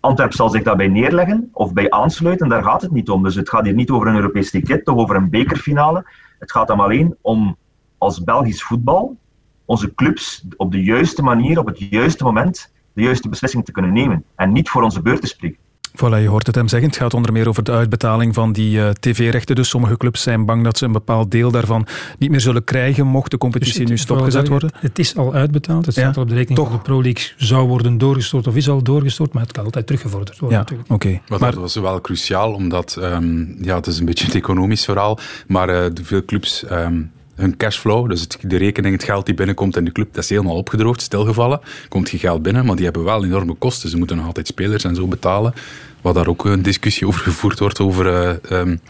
[0.00, 3.22] Antwerp zal zich daarbij neerleggen of bij aansluiten, daar gaat het niet om.
[3.22, 6.04] Dus het gaat hier niet over een Europees ticket of over een bekerfinale.
[6.38, 7.56] Het gaat dan alleen om
[7.98, 9.16] als Belgisch voetbal
[9.64, 13.92] onze clubs op de juiste manier, op het juiste moment, de juiste beslissing te kunnen
[13.92, 14.24] nemen.
[14.34, 15.58] En niet voor onze beurt te spreken.
[15.96, 16.88] Voilà, je hoort het hem zeggen.
[16.88, 19.54] Het gaat onder meer over de uitbetaling van die uh, tv-rechten.
[19.54, 21.86] Dus sommige clubs zijn bang dat ze een bepaald deel daarvan
[22.18, 24.70] niet meer zullen krijgen mocht de competitie dus nu stopgezet worden.
[24.74, 25.86] Het is al uitbetaald.
[25.86, 26.72] Het staat al op de rekening Toch?
[26.72, 30.38] de Pro League zou worden doorgestort of is al doorgestort, maar het kan altijd teruggevorderd
[30.38, 30.90] worden ja, natuurlijk.
[30.92, 31.22] Okay.
[31.28, 34.84] Maar, maar, dat was wel cruciaal, omdat um, ja, het is een beetje een economisch
[34.84, 36.64] verhaal, maar uh, veel clubs...
[36.70, 40.30] Um, hun cashflow, dus de rekening, het geld die binnenkomt in de club, dat is
[40.30, 41.60] helemaal opgedroogd, stilgevallen.
[41.88, 43.88] Komt geen geld binnen, maar die hebben wel enorme kosten.
[43.88, 45.54] Ze moeten nog altijd spelers en zo betalen.
[46.00, 48.80] Wat daar ook een discussie over gevoerd wordt, over uh, um,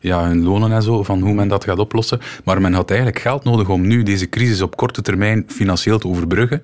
[0.00, 2.20] ja, hun lonen en zo, van hoe men dat gaat oplossen.
[2.44, 6.08] Maar men had eigenlijk geld nodig om nu deze crisis op korte termijn financieel te
[6.08, 6.62] overbruggen.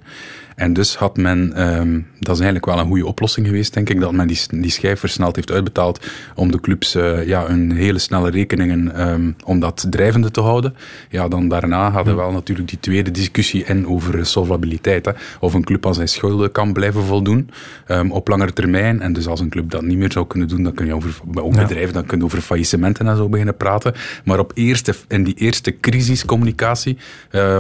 [0.55, 4.01] En dus had men, um, dat is eigenlijk wel een goede oplossing geweest, denk ik,
[4.01, 7.99] dat men die, die schijf versneld heeft uitbetaald om de clubs uh, ja, een hele
[7.99, 10.75] snelle rekeningen, um, om dat drijvende te houden.
[11.11, 15.05] Ja, dan daarna hadden we wel natuurlijk die tweede discussie in over solvabiliteit.
[15.05, 15.13] Hè.
[15.41, 17.51] Of een club aan zijn schulden kan blijven voldoen
[17.89, 19.01] um, op langere termijn.
[19.01, 21.21] En dus als een club dat niet meer zou kunnen doen, dan kun je over,
[21.35, 23.95] ook bedrijven, dan kun je over faillissementen en zo beginnen praten.
[24.25, 26.99] Maar op eerste, in die eerste crisiscommunicatie,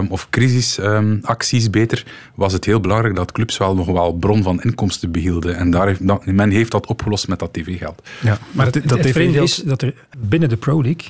[0.09, 2.04] of crisisacties beter,
[2.35, 5.57] was het heel belangrijk dat clubs wel nog wel bron van inkomsten behielden.
[5.57, 8.03] En daar heeft, dat, men heeft dat opgelost met dat tv-geld.
[8.23, 11.09] Ja, maar het, dat het is dat er binnen de Pro League,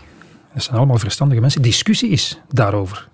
[0.55, 3.09] dat zijn allemaal verstandige mensen, discussie is daarover.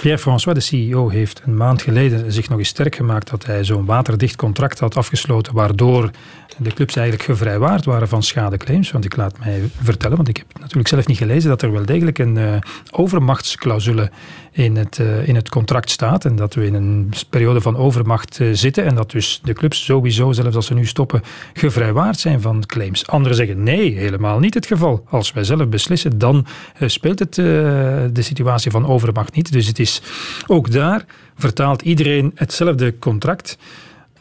[0.00, 3.84] Pierre-François, de CEO, heeft een maand geleden zich nog eens sterk gemaakt dat hij zo'n
[3.84, 6.10] waterdicht contract had afgesloten, waardoor
[6.58, 8.90] de clubs eigenlijk gevrijwaard waren van schadeclaims.
[8.90, 11.84] Want ik laat mij vertellen, want ik heb natuurlijk zelf niet gelezen, dat er wel
[11.84, 12.56] degelijk een uh,
[12.90, 14.10] overmachtsclausule
[14.52, 16.24] in het, uh, in het contract staat.
[16.24, 18.84] En dat we in een periode van overmacht uh, zitten.
[18.84, 23.06] En dat dus de clubs sowieso, zelfs als ze nu stoppen, gevrijwaard zijn van claims.
[23.06, 25.04] Anderen zeggen nee, helemaal niet het geval.
[25.08, 26.46] Als wij zelf beslissen, dan
[26.80, 29.52] speelt het de situatie van overmacht niet.
[29.52, 30.02] Dus het is
[30.46, 31.04] ook daar
[31.36, 33.58] vertaalt iedereen hetzelfde contract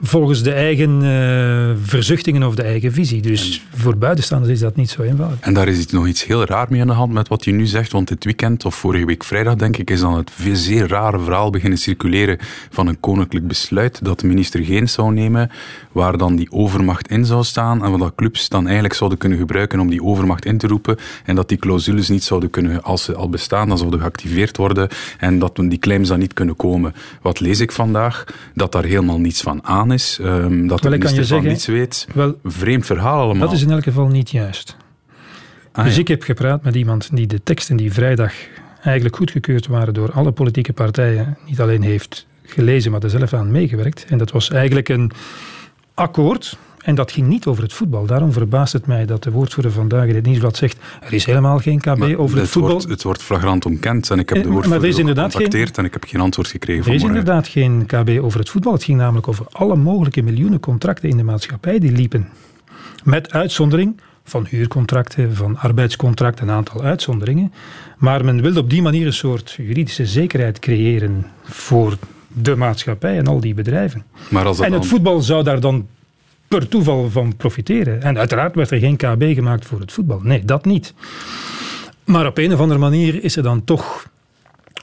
[0.02, 3.22] volgens de eigen uh, verzuchtingen of de eigen visie.
[3.22, 5.40] Dus voor buitenstaanders is dat niet zo eenvoudig.
[5.40, 7.66] En daar is nog iets heel raar mee aan de hand met wat je nu
[7.66, 11.20] zegt, want dit weekend, of vorige week vrijdag denk ik, is dan het zeer rare
[11.20, 12.38] verhaal beginnen circuleren
[12.70, 15.52] van een koninklijk besluit dat de minister geen zou nemen,
[15.92, 19.38] waar dan die overmacht in zou staan en wat dat clubs dan eigenlijk zouden kunnen
[19.38, 23.04] gebruiken om die overmacht in te roepen en dat die clausules niet zouden kunnen, als
[23.04, 26.94] ze al bestaan, dan zouden geactiveerd worden en dat die claims dan niet kunnen komen.
[27.22, 28.26] Wat lees ik vandaag?
[28.54, 32.08] Dat daar helemaal niets van aan is, um, dat wel, de minister van niets weet.
[32.14, 33.48] Wel, Vreemd verhaal allemaal.
[33.48, 34.78] Dat is in elk geval niet juist.
[35.72, 38.34] Ah, dus ik heb gepraat met iemand die de teksten die vrijdag
[38.84, 43.52] eigenlijk goedgekeurd waren door alle politieke partijen, niet alleen heeft gelezen, maar er zelf aan
[43.52, 44.06] meegewerkt.
[44.10, 45.12] En dat was eigenlijk een
[45.94, 48.06] akkoord en dat ging niet over het voetbal.
[48.06, 51.58] Daarom verbaast het mij dat de woordvoerder vandaag in het nieuwsblad zegt er is helemaal
[51.58, 52.72] geen KB over het, voetbal.
[52.72, 56.04] Wordt, het wordt flagrant ontkend en ik heb de eh, woordvoerder gecontacteerd en ik heb
[56.04, 56.86] geen antwoord gekregen.
[56.86, 58.74] Er is inderdaad geen KB over het voetbal.
[58.74, 62.28] Het ging namelijk over alle mogelijke miljoenen contracten in de maatschappij die liepen.
[63.04, 67.54] Met uitzondering van huurcontracten, van arbeidscontracten, een aantal uitzonderingen.
[67.98, 73.28] Maar men wilde op die manier een soort juridische zekerheid creëren voor de maatschappij en
[73.28, 74.06] al die bedrijven.
[74.30, 75.88] Maar als en het voetbal zou daar dan
[76.50, 78.02] per toeval van profiteren.
[78.02, 80.20] En uiteraard werd er geen KB gemaakt voor het voetbal.
[80.24, 80.94] Nee, dat niet.
[82.04, 84.10] Maar op een of andere manier is er dan toch,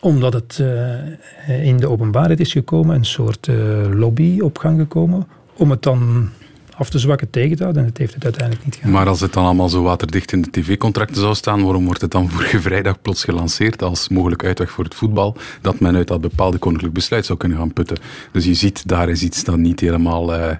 [0.00, 3.57] omdat het uh, in de openbaarheid is gekomen, een soort uh,
[3.90, 5.26] lobby op gang gekomen
[5.57, 6.31] om het dan
[6.76, 7.83] af te zwakken tegen te houden.
[7.83, 8.90] En het heeft het uiteindelijk niet gedaan.
[8.90, 12.11] Maar als het dan allemaal zo waterdicht in de tv-contracten zou staan, waarom wordt het
[12.11, 16.20] dan vorige vrijdag plots gelanceerd als mogelijk uitweg voor het voetbal, dat men uit dat
[16.20, 17.98] bepaalde koninklijk besluit zou kunnen gaan putten?
[18.33, 20.35] Dus je ziet, daar is iets dat niet helemaal...
[20.35, 20.50] Uh,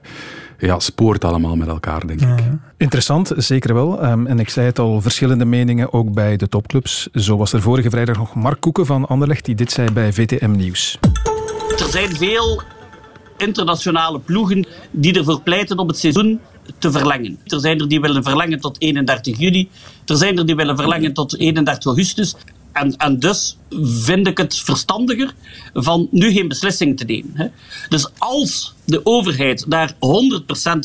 [0.59, 2.29] ja, spoort allemaal met elkaar, denk ik.
[2.77, 4.03] Interessant, zeker wel.
[4.03, 7.09] Ehm, en ik zei het al, verschillende meningen ook bij de topclubs.
[7.13, 10.51] Zo was er vorige vrijdag nog Mark Koeken van Anderlecht, die dit zei bij VTM
[10.51, 10.99] Nieuws.
[11.79, 12.63] Er zijn veel
[13.37, 16.41] internationale ploegen die ervoor pleiten om het seizoen
[16.79, 17.39] te verlengen.
[17.45, 19.69] Er zijn er die willen verlengen tot 31 juli.
[20.07, 22.35] Er zijn er die willen verlengen tot 31 augustus.
[22.77, 25.35] En, en dus vind ik het verstandiger
[25.75, 27.31] van nu geen beslissing te nemen.
[27.35, 27.47] Hè.
[27.89, 29.99] Dus als de overheid daar 100%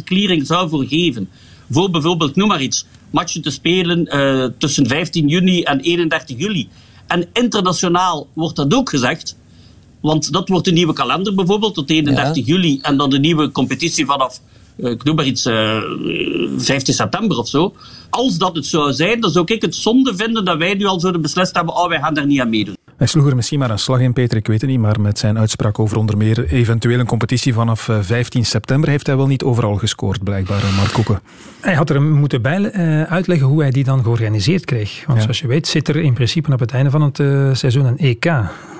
[0.03, 1.29] clearing zou voor geven,
[1.69, 6.69] voor bijvoorbeeld, noem maar iets, matchen te spelen uh, tussen 15 juni en 31 juli.
[7.07, 9.35] En internationaal wordt dat ook gezegd,
[10.01, 14.05] want dat wordt de nieuwe kalender bijvoorbeeld tot 31 juli en dan de nieuwe competitie
[14.05, 14.41] vanaf,
[14.77, 15.83] uh, ik noem maar iets, uh, eh,
[16.57, 17.73] 15 september of zo.
[18.11, 20.99] Als dat het zou zijn, dan zou ik het zonde vinden dat wij nu al
[20.99, 22.75] zouden beslist hebben, oh wij gaan daar niet aan meedoen.
[22.97, 25.19] Hij sloeg er misschien maar een slag in, Peter, ik weet het niet, maar met
[25.19, 29.27] zijn uitspraak over onder meer eventueel een competitie vanaf 15 eh, september heeft hij wel
[29.27, 31.21] niet overal gescoord, blijkbaar, Mark Koeken.
[31.61, 32.71] Hij had er moeten bij
[33.05, 35.03] uitleggen hoe hij die dan georganiseerd kreeg.
[35.07, 37.17] Want zoals je weet zit er in principe op het einde van het
[37.57, 38.31] seizoen een EK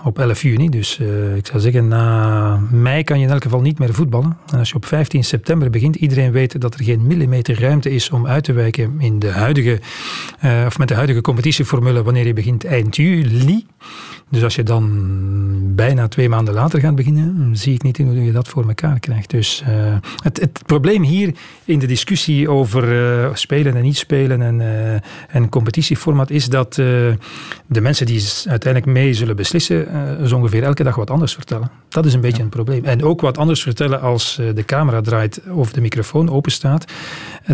[0.04, 0.70] op 11 juni.
[0.70, 4.38] Dus uh, ik zou zeggen, na mei kan je in elk geval niet meer voetballen.
[4.52, 8.10] En als je op 15 september begint, iedereen weet dat er geen millimeter ruimte is
[8.10, 9.80] om uit te wijken in de huidige,
[10.46, 13.66] uh, of met de huidige competitieformule wanneer je begint eind juli.
[14.30, 18.32] Dus als je dan bijna twee maanden later gaat beginnen, zie ik niet hoe je
[18.32, 19.30] dat voor elkaar krijgt.
[19.30, 24.42] Dus uh, het, het, probleem hier in de discussie over uh, spelen en niet spelen
[24.42, 24.62] en,
[25.30, 27.18] en competitieformat is dat de
[27.68, 29.88] mensen die uiteindelijk mee zullen beslissen,
[30.28, 31.72] zo ongeveer elke dag wat anders vertellen.
[31.90, 32.86] Dat is een beetje een probleem.
[32.86, 36.92] En ook wat anders vertellen als de camera draait of de microfoon open staat,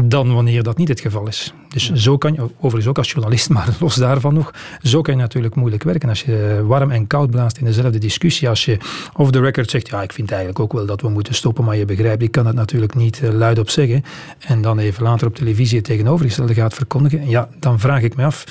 [0.04, 1.54] dan wanneer dat niet het geval is.
[1.68, 5.20] Dus zo kan je, overigens ook als journalist, maar los daarvan nog, zo kan je
[5.20, 6.10] natuurlijk moeilijk werken.
[6.10, 8.78] Als je warm en koud blaast in dezelfde discussie, als je
[9.14, 11.76] off the record zegt, ja, ik vind eigenlijk ook wel dat we moeten stoppen, maar
[11.76, 14.04] je begrijpt, ik kan het natuurlijk niet uh, luid op zeggen,
[14.40, 18.26] en dan even later op televisie het tegenovergestelde gaat verkondigen, ja, dan vraag ik me
[18.26, 18.44] af,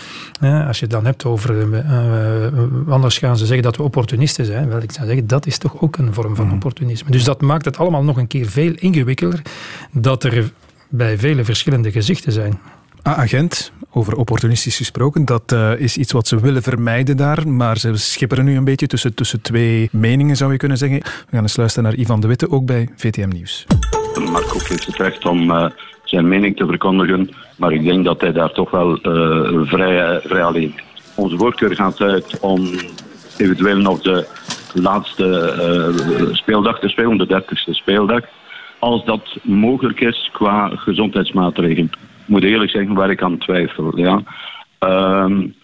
[0.66, 4.68] als je het dan hebt over, uh, anders gaan ze zeggen dat we opportunisten zijn,
[4.68, 6.54] wel, ik zou zeggen, dat is toch ook een vorm van mhm.
[6.54, 7.10] opportunisme.
[7.10, 9.42] Dus dat maakt het allemaal nog een keer veel ingewikkelder,
[9.92, 10.50] dat er
[10.88, 12.58] bij vele verschillende gezichten zijn.
[13.14, 17.96] Agent, over opportunistisch gesproken, dat uh, is iets wat ze willen vermijden daar, maar ze
[17.96, 20.98] schipperen nu een beetje tussen, tussen twee meningen, zou je kunnen zeggen.
[20.98, 23.66] We gaan eens luisteren naar Ivan de Witte, ook bij VTM Nieuws.
[24.30, 25.66] Marco heeft het recht om uh,
[26.04, 30.42] zijn mening te verkondigen, maar ik denk dat hij daar toch wel uh, vrij, vrij
[30.42, 30.74] alleen.
[31.14, 32.70] Onze voorkeur gaat uit om
[33.36, 34.26] eventueel nog de
[34.74, 38.20] laatste speeldag te spelen, de dertigste speeldag
[38.78, 41.90] als dat mogelijk is qua gezondheidsmaatregelen.
[42.26, 43.98] Moet eerlijk zeggen waar ik aan twijfel.
[43.98, 44.22] Ja.
[44.78, 45.54] Um,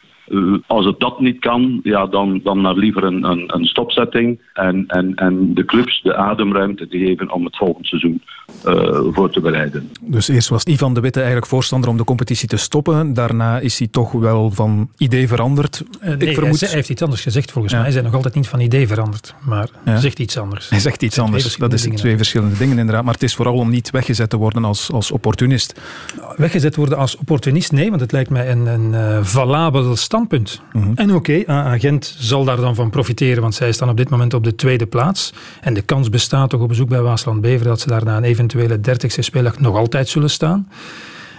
[0.67, 4.85] als het dat niet kan, ja, dan, dan maar liever een, een, een stopzetting en,
[4.87, 8.23] en, en de clubs de ademruimte te geven om het volgende seizoen
[8.67, 9.91] uh, voor te bereiden.
[10.01, 13.15] Dus eerst was Ivan de Witte eigenlijk voorstander om de competitie te stoppen.
[13.15, 15.85] Daarna is hij toch wel van idee veranderd.
[16.03, 16.61] Uh, nee, Ik vermoed...
[16.61, 17.83] hij, heeft iets anders gezegd volgens mij.
[17.83, 19.97] Hij is nog altijd niet van idee veranderd, maar ja.
[19.97, 20.69] zegt iets anders.
[20.69, 21.57] Hij zegt iets anders.
[21.57, 23.05] Dat is twee verschillende dingen inderdaad.
[23.05, 25.81] Maar het is vooral om niet weggezet te worden als, als opportunist.
[26.37, 27.73] Weggezet worden als opportunist?
[27.73, 30.93] Nee, want het lijkt mij een, een valabel stand Mhm.
[30.95, 34.35] En oké, okay, agent zal daar dan van profiteren, want zij staan op dit moment
[34.35, 35.33] op de tweede plaats.
[35.61, 38.81] En de kans bestaat toch op bezoek bij Waasland-Bever dat ze daar na een eventuele
[38.81, 40.69] dertigste speeldag nog altijd zullen staan.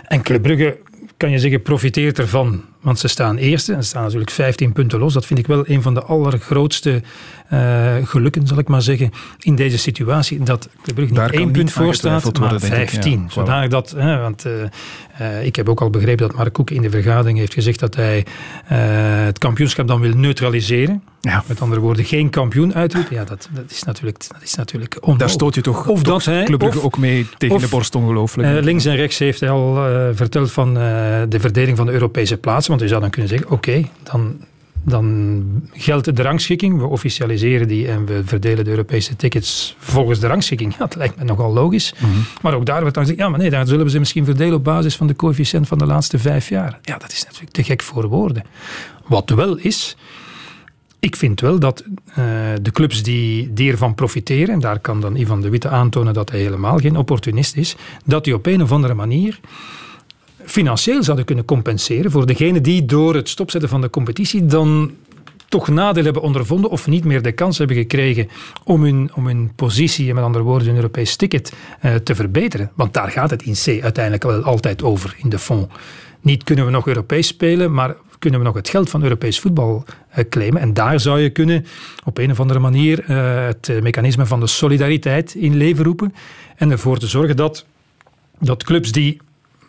[0.08, 0.78] En Club Brugge
[1.18, 2.62] kan je zeggen, profiteert ervan.
[2.82, 5.14] Want ze staan eerste en ze staan natuurlijk 15 punten los.
[5.14, 7.02] Dat vind ik wel een van de allergrootste
[7.54, 10.44] uh, gelukken, zal ik maar zeggen, in deze situatie.
[10.44, 13.26] Dat de Brugge niet één punt voor staat, maar 15.
[13.30, 14.54] Zodanig dat, hè, want uh,
[15.22, 17.96] uh, ik heb ook al begrepen dat Mark Koek in de vergadering heeft gezegd dat
[17.96, 18.26] hij
[19.26, 21.04] het kampioenschap dan wil neutraliseren.
[21.30, 21.44] Ja.
[21.48, 23.16] Met andere woorden, geen kampioen uitroepen.
[23.16, 25.20] Ja, dat, dat is natuurlijk, dat is natuurlijk onmogelijk.
[25.20, 28.64] Daar stoot je toch, of dat hij, Club Brugge ook mee tegen de borst, ongelooflijk.
[28.64, 29.74] links en rechts heeft hij al
[30.14, 32.70] verteld van de verdeling van de Europese plaatsen.
[32.70, 34.38] Want je zou dan kunnen zeggen, oké, dan
[34.86, 36.80] dan geldt de rangschikking.
[36.80, 40.76] We officialiseren die en we verdelen de Europese tickets volgens de rangschikking.
[40.76, 41.94] dat lijkt me nogal logisch.
[41.98, 42.12] Mhm.
[42.42, 44.54] Maar ook daar wordt dan gezegd, ja, maar nee, daar zullen we ze misschien verdelen
[44.54, 46.80] op basis van de coëfficiënt van de laatste vijf jaar.
[46.82, 48.44] Ja, dat is natuurlijk te gek voor woorden.
[49.08, 49.98] Wat wel is,
[51.04, 52.16] ik vind wel dat uh,
[52.62, 56.32] de clubs die, die ervan profiteren, en daar kan dan Ivan de Witte aantonen dat
[56.32, 59.40] hij helemaal geen opportunist is, dat die op een of andere manier
[60.46, 64.92] financieel zouden kunnen compenseren voor degene die door het stopzetten van de competitie dan
[65.50, 68.28] toch nadeel hebben ondervonden of niet meer de kans hebben gekregen
[68.64, 71.54] om hun, om hun positie, met andere woorden hun Europees ticket,
[71.86, 72.72] uh, te verbeteren.
[72.76, 75.72] Want daar gaat het in C uiteindelijk wel altijd over, in de fond.
[76.22, 79.84] Niet kunnen we nog Europees spelen, maar kunnen we nog het geld van Europees voetbal
[80.18, 80.62] uh, claimen.
[80.62, 81.66] En daar zou je kunnen
[82.06, 86.14] op een of andere manier uh, het mechanisme van de solidariteit in leven roepen
[86.56, 87.66] en ervoor te zorgen dat,
[88.40, 89.22] dat clubs die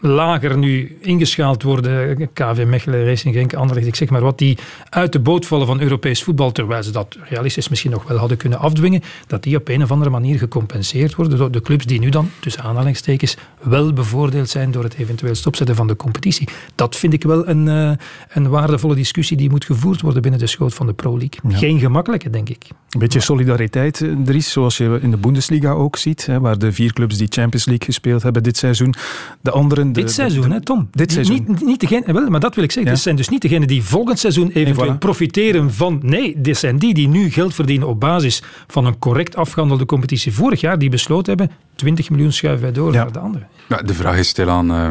[0.06, 4.58] lager nu ingeschaald worden, KV Mechelen, Racing Genk, Anderlecht, ik zeg maar wat, die
[4.90, 8.36] uit de boot vallen van Europees voetbal, terwijl ze dat realistisch misschien nog wel hadden
[8.36, 12.00] kunnen afdwingen, dat die op een of andere manier gecompenseerd worden door de clubs die
[12.00, 16.48] nu dan, tussen aanhalingstekens, wel bevoordeeld zijn door het eventueel stopzetten van de competitie.
[16.74, 17.90] Dat vind ik wel een, uh,
[18.28, 21.58] een waardevolle discussie die moet gevoerd worden binnen de schoot van de Pro League.
[21.58, 22.64] Geen gemakkelijke, denk ik.
[22.90, 26.72] Een beetje solidariteit, eh, Dries, zoals je in de Bundesliga ook ziet, hè, waar de
[26.72, 28.94] vier clubs die Champions League gespeeld hebben dit seizoen,
[29.40, 30.88] de anderen dit seizoen, hè, Tom?
[30.90, 31.44] Dit seizoen.
[31.46, 32.90] Niet, niet degene, wel, maar dat wil ik zeggen.
[32.90, 32.96] Ja.
[32.96, 36.00] Dit zijn dus niet degenen die volgend seizoen eventueel profiteren van.
[36.02, 40.32] Nee, dit zijn die die nu geld verdienen op basis van een correct afgehandelde competitie
[40.32, 43.48] vorig jaar, die besloten hebben: 20 miljoen schuiven wij door naar de anderen.
[43.68, 44.70] Ja, de vraag is stilaan.
[44.70, 44.88] Uh,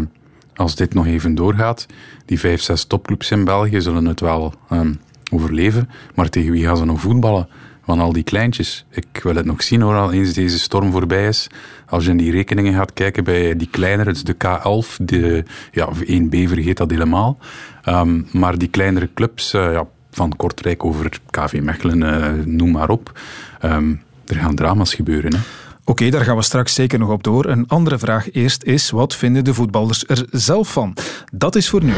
[0.55, 1.85] als dit nog even doorgaat,
[2.25, 4.99] die vijf, zes topclubs in België zullen het wel um,
[5.31, 5.89] overleven.
[6.15, 7.47] Maar tegen wie gaan ze nog voetballen?
[7.85, 8.85] Van al die kleintjes.
[8.89, 11.47] Ik wil het nog zien hoor, al eens deze storm voorbij is.
[11.87, 15.43] Als je in die rekeningen gaat kijken bij die kleinere, het is de K11, de,
[15.71, 17.37] ja, 1B vergeet dat helemaal.
[17.85, 22.89] Um, maar die kleinere clubs, uh, ja, van Kortrijk over KV Mechelen, uh, noem maar
[22.89, 23.19] op.
[23.61, 25.33] Um, er gaan drama's gebeuren.
[25.33, 25.39] Hè.
[25.81, 27.45] Oké, okay, daar gaan we straks zeker nog op door.
[27.45, 30.93] Een andere vraag eerst is, wat vinden de voetballers er zelf van?
[31.31, 31.93] Dat is voor nu.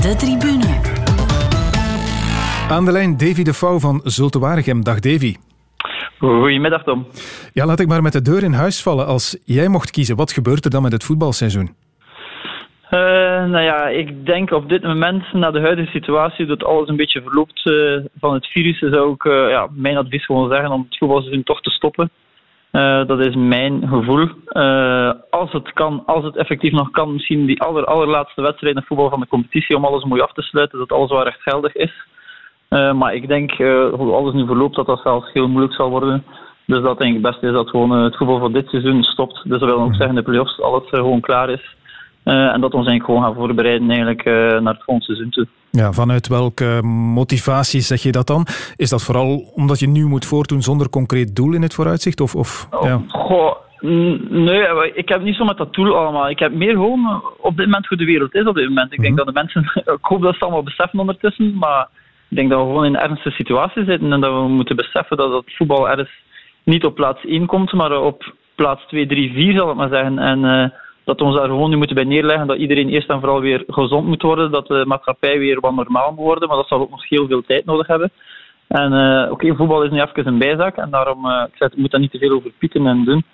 [0.00, 0.99] De tribune.
[2.70, 4.84] Aan de lijn Davy de Vouw van Zulte Waregem.
[4.84, 5.34] Dag Davy.
[6.18, 7.06] Goedemiddag Tom.
[7.52, 9.06] Ja, laat ik maar met de deur in huis vallen.
[9.06, 11.68] Als jij mocht kiezen, wat gebeurt er dan met het voetbalseizoen?
[12.90, 13.00] Uh,
[13.54, 17.22] nou ja, ik denk op dit moment, na de huidige situatie, dat alles een beetje
[17.22, 20.98] verloopt uh, van het virus, zou ik uh, ja, mijn advies gewoon zeggen om het
[20.98, 22.10] voetbalseizoen toch te stoppen.
[23.06, 24.28] dat is mijn gevoel.
[25.30, 29.10] als het kan, als het effectief nog kan, misschien die aller, allerlaatste wedstrijd in voetbal
[29.10, 32.08] van de competitie om alles mooi af te sluiten, dat alles wel rechtgeldig is.
[32.70, 35.90] Uh, maar ik denk, uh, hoe alles nu verloopt, dat dat zelfs heel moeilijk zal
[35.90, 36.24] worden.
[36.66, 39.02] Dus dat denk ik het beste is dat gewoon uh, het voetbal voor dit seizoen
[39.02, 39.40] stopt.
[39.44, 41.76] Dus dat wil ook zeggen de play-offs, alles gewoon klaar is.
[42.24, 44.24] en dat we ons eigenlijk gewoon gaan voorbereiden eigenlijk,
[44.62, 45.46] naar het volgende seizoen toe.
[45.70, 46.80] Ja, vanuit welke
[47.14, 48.46] motivatie zeg je dat dan?
[48.76, 52.20] Is dat vooral omdat je nu moet voortdoen zonder concreet doel in het vooruitzicht?
[52.20, 53.00] Of, of, oh, ja.
[53.08, 53.54] Goh,
[54.28, 56.30] nee, ik heb niet zo met dat doel allemaal.
[56.30, 58.92] Ik heb meer gewoon op dit moment hoe de wereld is op dit moment.
[58.92, 59.24] Ik denk mhm.
[59.24, 59.62] dat de mensen,
[59.98, 61.88] ik hoop dat ze allemaal beseffen ondertussen, maar
[62.30, 65.16] ik denk dat we gewoon in een ernstige situatie zitten en dat we moeten beseffen
[65.16, 66.10] dat het voetbal ergens
[66.64, 70.18] niet op plaats 1 komt, maar op plaats 2, 3, 4 zal ik maar zeggen.
[70.18, 70.68] En uh,
[71.04, 73.64] dat we ons daar gewoon nu moeten bij neerleggen dat iedereen eerst en vooral weer
[73.66, 76.90] gezond moet worden, dat de maatschappij weer wat normaal moet worden, maar dat zal ook
[76.90, 78.10] nog heel veel tijd nodig hebben.
[78.68, 81.90] En uh, oké, voetbal is nu even een bijzaak en daarom uh, ik zeg, moet
[81.90, 83.24] daar niet te veel over pieken en doen.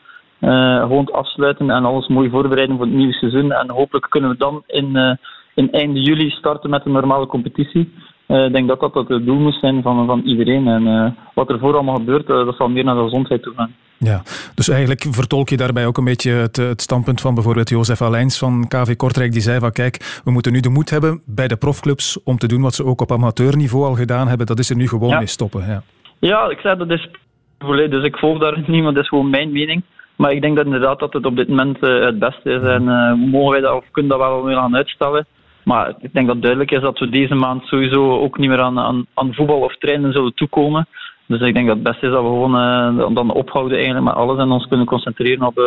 [0.81, 3.53] Gewoon afsluiten en alles mooi voorbereiden voor het nieuwe seizoen.
[3.53, 7.93] En hopelijk kunnen we dan in, in juli starten met een normale competitie.
[8.27, 10.69] Eh, ik denk dat dat het doel moet zijn van, van iedereen.
[10.69, 13.55] En uh, wat er voor allemaal gebeurt, uh, dat zal meer naar de gezondheid toe
[13.57, 13.75] gaan.
[13.99, 14.23] Ja,
[14.55, 18.39] dus eigenlijk vertolk je daarbij ook een beetje het, het standpunt van bijvoorbeeld Jozef Alijns
[18.39, 21.57] van KV Kortrijk, die zei van kijk, we moeten nu de moed hebben bij de
[21.57, 24.47] profclubs om te doen wat ze ook op amateurniveau al gedaan hebben.
[24.47, 25.67] Dat is er nu gewoon mee stoppen.
[25.67, 25.83] Ja.
[26.19, 27.09] ja, ik zei dat is
[27.59, 29.83] volledig, dus ik volg daar niet, maar dat is gewoon mijn mening.
[30.17, 32.63] Maar ik denk dat inderdaad dat het op dit moment het beste is.
[32.63, 32.85] En
[33.19, 35.27] mogen wij dat of kunnen dat wel weer gaan uitstellen.
[35.67, 38.79] Maar ik denk dat duidelijk is dat we deze maand sowieso ook niet meer aan,
[38.79, 40.87] aan, aan voetbal of trainen zullen toekomen.
[41.27, 44.15] Dus ik denk dat het beste is dat we gewoon uh, dan ophouden eigenlijk met
[44.15, 45.65] alles en ons kunnen concentreren op, uh,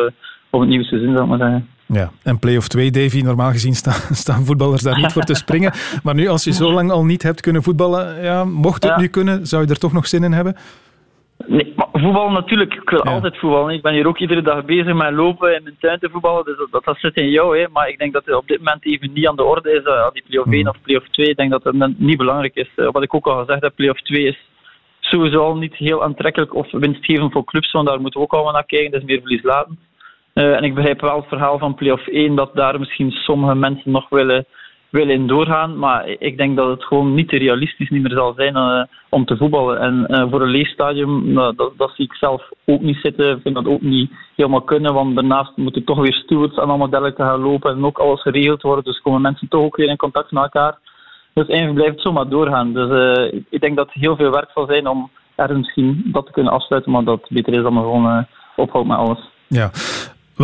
[0.49, 1.67] op het nieuwe seizoen, zou ik maar zeggen.
[1.85, 5.73] Ja, en play-off 2, Davy, normaal gezien staan, staan voetballers daar niet voor te springen.
[6.03, 9.07] Maar nu, als je zo lang al niet hebt kunnen voetballen, ja, mocht het nu
[9.07, 10.55] kunnen, zou je er toch nog zin in hebben?
[11.47, 12.73] Nee, maar voetbal natuurlijk.
[12.73, 13.73] Ik wil altijd voetballen.
[13.73, 16.45] Ik ben hier ook iedere dag bezig met lopen en mijn tuin te voetballen.
[16.45, 17.60] Dus dat, dat, zit in jou.
[17.60, 17.67] Hè.
[17.67, 19.84] Maar ik denk dat het op dit moment even niet aan de orde is.
[19.84, 20.67] Uh, die play-off 1 mm.
[20.67, 21.28] of play-off 2.
[21.28, 22.69] Ik denk dat het niet belangrijk is.
[22.75, 24.38] Uh, wat ik ook al gezegd heb, play-off 2 is
[24.99, 27.71] sowieso al niet heel aantrekkelijk of winstgevend voor clubs.
[27.71, 28.91] Want daar moeten we ook allemaal naar kijken.
[28.91, 29.80] Dat is meer verlies laten.
[30.34, 33.91] Uh, en ik begrijp wel het verhaal van play-off 1 dat daar misschien sommige mensen
[33.91, 34.45] nog willen
[34.89, 35.77] willen doorgaan.
[35.77, 39.37] Maar ik denk dat het gewoon niet realistisch niet meer zal zijn uh, om te
[39.37, 39.79] voetballen.
[39.79, 43.35] En uh, voor een leefstadium, uh, dat, dat, zie ik zelf ook niet zitten.
[43.35, 44.94] Ik vind dat ook niet helemaal kunnen.
[44.94, 47.71] Want daarnaast moeten toch weer stewards en allemaal dergelijke gaan lopen.
[47.71, 48.83] En ook alles geregeld worden.
[48.83, 50.77] Dus komen mensen toch ook weer in contact met elkaar.
[51.33, 52.73] Dus eigenlijk blijft het zomaar doorgaan.
[52.73, 56.31] Dus ik denk dat het heel veel werk zal zijn om er misschien dat te
[56.31, 56.92] kunnen afsluiten.
[56.92, 58.25] Maar dat beter is dan gewoon
[58.56, 59.19] ophoudt met alles.
[59.48, 59.69] Ja,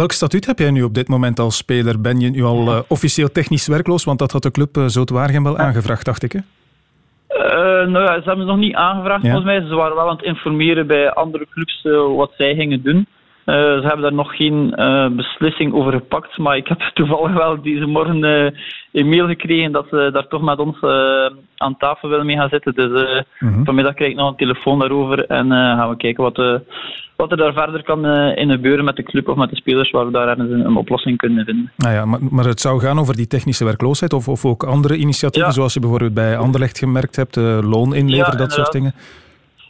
[0.02, 2.02] Welk statuut heb jij nu op dit moment als speler?
[2.02, 4.04] Ben je nu al uh, officieel technisch werkloos?
[4.04, 6.32] Want dat had de club uh, Zoutwaargem wel aangevraagd, dacht ik.
[6.32, 6.40] Hè?
[6.40, 9.62] Uh, nou ja, ze hebben het nog niet aangevraagd volgens mij.
[9.62, 11.82] Ze waren wel aan het informeren bij andere clubs
[12.16, 13.08] wat zij gingen doen.
[13.46, 14.70] Ze hebben daar nog geen
[15.16, 16.38] beslissing over gepakt.
[16.38, 18.24] Maar ik heb toevallig wel deze morgen
[18.92, 20.82] een mail gekregen dat ze daar toch met ons
[21.58, 22.74] aan tafel willen mee gaan zitten.
[22.74, 23.64] Dus mhm.
[23.64, 26.64] vanmiddag krijg ik nog een telefoon daarover en gaan we kijken wat
[27.16, 30.06] wat er daar verder kan in gebeuren met de club of met de spelers, waar
[30.06, 31.72] we daar een, een oplossing kunnen vinden.
[31.78, 34.96] Nou ja, maar, maar, het zou gaan over die technische werkloosheid of, of ook andere
[34.96, 38.94] initiatieven, zoals je bijvoorbeeld bij Anderlecht gemerkt hebt, loon inleveren, dat soort dingen?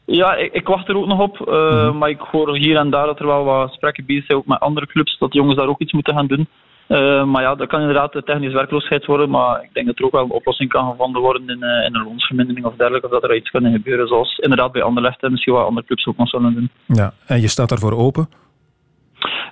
[0.06, 3.06] Ja, ik, ik, wacht er ook nog op, uh, maar ik hoor hier en daar
[3.06, 5.80] dat er wel wat gesprekken bezig zijn, ook met andere clubs, dat jongens daar ook
[5.80, 6.48] iets moeten gaan doen.
[6.88, 10.06] Uh, maar ja, dat kan inderdaad de technische werkloosheid worden, maar ik denk dat er
[10.06, 13.14] ook wel een oplossing kan gevonden worden in, uh, in een loonsvermindering of dergelijke, of
[13.14, 16.18] dat er iets kan gebeuren, zoals inderdaad bij Anderlecht en misschien wat andere clubs ook
[16.18, 16.70] nog zullen doen.
[16.86, 18.30] Ja, en je staat daarvoor open?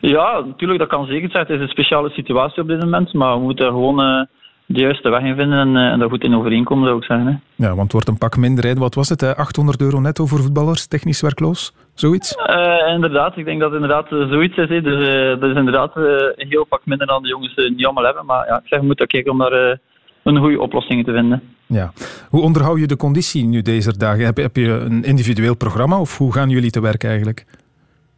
[0.02, 1.46] Ja, natuurlijk, dat kan zeker zijn.
[1.46, 4.28] Het is een speciale situatie op dit moment, maar we moeten gewoon...
[4.66, 7.28] De juiste weg in vinden en, en daar goed in overeenkomen, zou ik zeggen.
[7.28, 7.66] Hè.
[7.66, 8.80] Ja, want het wordt een pak minder.
[8.80, 9.36] Wat was het?
[9.36, 11.74] 800 euro netto voor voetballers, technisch werkloos?
[11.94, 12.36] Zoiets?
[12.50, 14.70] Uh, inderdaad, ik denk dat het inderdaad uh, zoiets is.
[14.70, 14.82] Hè.
[14.82, 18.26] Dus uh, dat is inderdaad een heel pak minder dan de jongens niet allemaal hebben.
[18.26, 19.80] Maar ja, ik zeg, we moeten kijken om daar
[20.24, 21.42] een goede oplossing te vinden.
[21.66, 21.92] Ja.
[22.30, 24.26] Hoe onderhoud je de conditie nu deze dagen?
[24.26, 27.46] Heb, heb je een individueel programma of hoe gaan jullie te werk eigenlijk?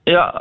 [0.06, 0.32] Ja,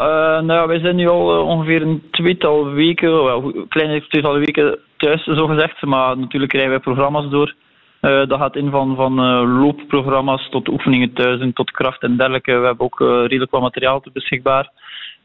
[0.40, 5.24] nou ja, wij zijn nu al ongeveer een tweetal weken, een kleine tweetal weken thuis,
[5.24, 5.82] zo gezegd.
[5.82, 7.54] Maar natuurlijk krijgen wij programma's door.
[8.00, 9.14] Uh, dat gaat in van, van
[9.60, 12.58] loopprogramma's tot oefeningen thuis en tot kracht en dergelijke.
[12.58, 14.70] We hebben ook redelijk wat materiaal te beschikbaar.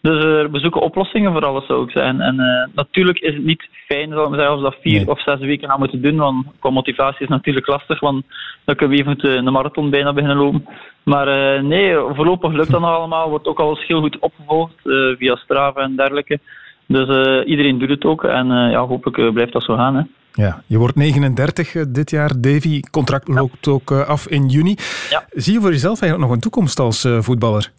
[0.01, 2.21] Dus we zoeken oplossingen voor alles, zou ik zijn.
[2.21, 2.35] En
[2.75, 5.69] natuurlijk is het niet fijn zal ik zeggen, als we dat vier of zes weken
[5.69, 6.15] gaan moeten doen.
[6.17, 8.25] Want qua motivatie is natuurlijk lastig, want
[8.63, 10.67] dan kunnen we even een marathon bijna beginnen lopen.
[11.03, 13.29] Maar nee, voorlopig lukt dat nog allemaal.
[13.29, 14.75] Wordt ook alles heel goed opgevolgd
[15.17, 16.39] via Strava en dergelijke.
[16.85, 17.07] Dus
[17.45, 19.95] iedereen doet het ook en ja, hopelijk blijft dat zo gaan.
[19.95, 20.01] Hè.
[20.33, 22.79] Ja, je wordt 39 eh, dit jaar, Davy.
[22.91, 24.75] Contract loopt ook eh, af in juni.
[25.09, 25.25] Ja.
[25.29, 27.71] Zie je voor jezelf eigenlijk nog een toekomst als uh, voetballer?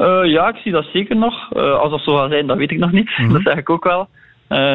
[0.00, 1.52] Uh, ja, ik zie dat zeker nog.
[1.52, 3.18] Uh, als dat zo gaat zijn, dat weet ik nog niet.
[3.18, 3.32] Mhm.
[3.32, 4.08] Dat zeg ik ook wel.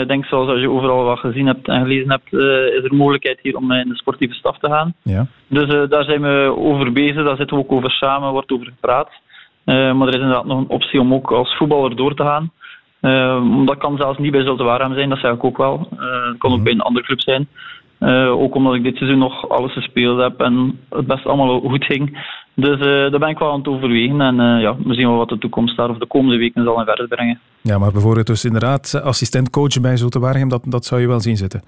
[0.01, 2.33] Ik denk zoals als je overal wat gezien hebt en gelezen hebt,
[2.77, 4.93] is er mogelijkheid hier om in de sportieve staf te gaan.
[5.03, 5.25] Ja.
[5.47, 9.09] Dus daar zijn we over bezig, daar zitten we ook over samen, wordt over gepraat.
[9.65, 12.51] maar er is inderdaad nog een optie om ook als voetballer door te gaan.
[13.65, 15.87] Dat kan zelfs niet bij Zulte Waarham zijn, dat zeg ik ook wel.
[15.89, 16.63] Dat kan ook mhm.
[16.63, 17.47] bij een andere club zijn.
[17.99, 21.85] Uh, ook omdat ik dit seizoen nog alles gespeeld heb en het best allemaal goed
[21.85, 22.33] ging.
[22.53, 24.21] Dus daar ben ik wel aan het overwegen.
[24.21, 26.85] En ja, we zien wel wat de toekomst daar of de komende weken zal in
[26.85, 27.39] verder brengen.
[27.61, 31.37] Ja, maar bijvoorbeeld dus inderdaad assistent-coach bij Zulte Waregem, dat, dat zou je wel zien
[31.37, 31.61] zitten?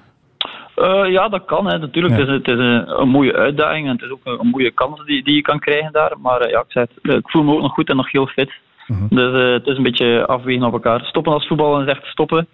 [1.10, 1.66] ja, dat kan.
[1.68, 1.78] Hè.
[1.78, 4.48] Natuurlijk, het is, het is een, een, mooie uitdaging en het is ook een, een
[4.48, 6.14] mooie kans die, die je kan krijgen daar.
[6.22, 8.52] Maar ja, ik, zei het, ik voel me ook nog goed en nog heel fit.
[8.88, 9.08] Mhm.
[9.10, 11.06] Dus uh, het is een beetje afwegen op elkaar.
[11.06, 12.48] Stoppen als voetbal is echt stoppen.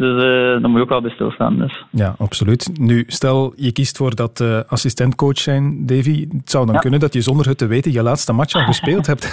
[0.00, 1.58] Dus uh, dan moet je ook wel bij stilstaan.
[1.58, 1.84] Dus.
[1.90, 2.70] Ja, absoluut.
[2.80, 6.28] Nu, stel je kiest voor dat uh, assistentcoach zijn, Davy.
[6.36, 9.06] Het zou dan kunnen dat je zonder het te weten je laatste match al gespeeld
[9.06, 9.24] hebt.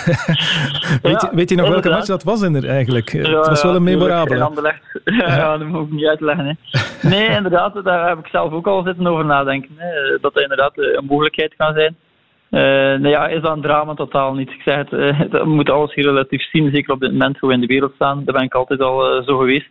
[1.07, 3.11] weet, je, weet je nog welke match dat was in er eigenlijk?
[3.11, 4.75] het was wel een memorabele.
[5.27, 6.45] Ja, dat moet ik niet uitleggen.
[6.45, 6.53] Hè.
[7.09, 9.71] Nee, inderdaad, daar heb ik zelf ook al zitten over nadenken.
[9.75, 10.17] Hè.
[10.21, 11.95] Dat dat inderdaad een mogelijkheid kan zijn.
[12.51, 12.61] Uh,
[13.01, 13.93] nou ja, is dat een drama?
[13.93, 14.49] Totaal niet.
[14.49, 17.49] Ik zeg het, uh, we moeten alles hier relatief zien, zeker op dit moment hoe
[17.49, 18.23] we in de wereld staan.
[18.25, 19.67] Daar ben ik altijd al uh, zo geweest.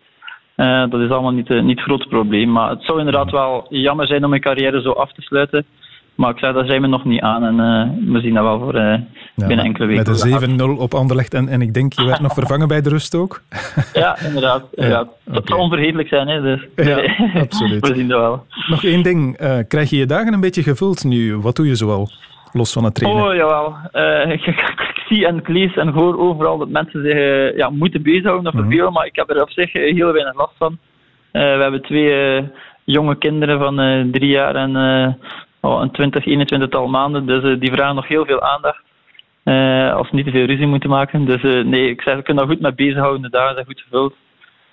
[0.91, 2.53] Dat is allemaal niet, niet het grote probleem.
[2.53, 5.65] Maar het zou inderdaad wel jammer zijn om mijn carrière zo af te sluiten.
[6.15, 7.45] Maar ik zei, daar zijn we nog niet aan.
[7.45, 7.57] En
[8.13, 9.01] we zien dat wel voor
[9.35, 10.11] binnen enkele weken.
[10.11, 11.35] Met een 7-0 op Anderlecht.
[11.35, 13.43] En, en ik denk, je werd nog vervangen bij de rust ook?
[13.93, 14.65] ja, inderdaad.
[14.71, 15.09] inderdaad.
[15.25, 16.29] Ja, Dat zou onvergetelijk zijn.
[16.29, 16.67] Hè, dus.
[16.87, 17.89] Ja, absoluut.
[17.89, 18.47] we zien dat wel.
[18.67, 19.37] Nog één ding.
[19.69, 21.37] krijg je je dagen een beetje gevuld nu?
[21.37, 22.09] Wat doe je zoal?
[22.53, 23.25] Los van het trainen.
[23.25, 23.75] Oh, jawel.
[23.93, 24.39] Uh,
[25.09, 28.63] zie en ik lees en hoor overal dat mensen zich ja, moeten bezighouden of mhm.
[28.63, 30.79] vervelen, maar ik heb er op zich heel weinig last van.
[31.33, 32.43] we hebben twee
[32.85, 34.77] jonge kinderen van drie jaar en
[35.61, 38.83] oh, een 20, 21 tal maanden, dus die vragen nog heel veel aandacht.
[39.97, 41.25] als ze niet te veel ruzie moeten maken.
[41.25, 44.15] Dus nee, ik zeg, we kunnen daar goed mee bezighouden, de dagen zijn goed gevuld.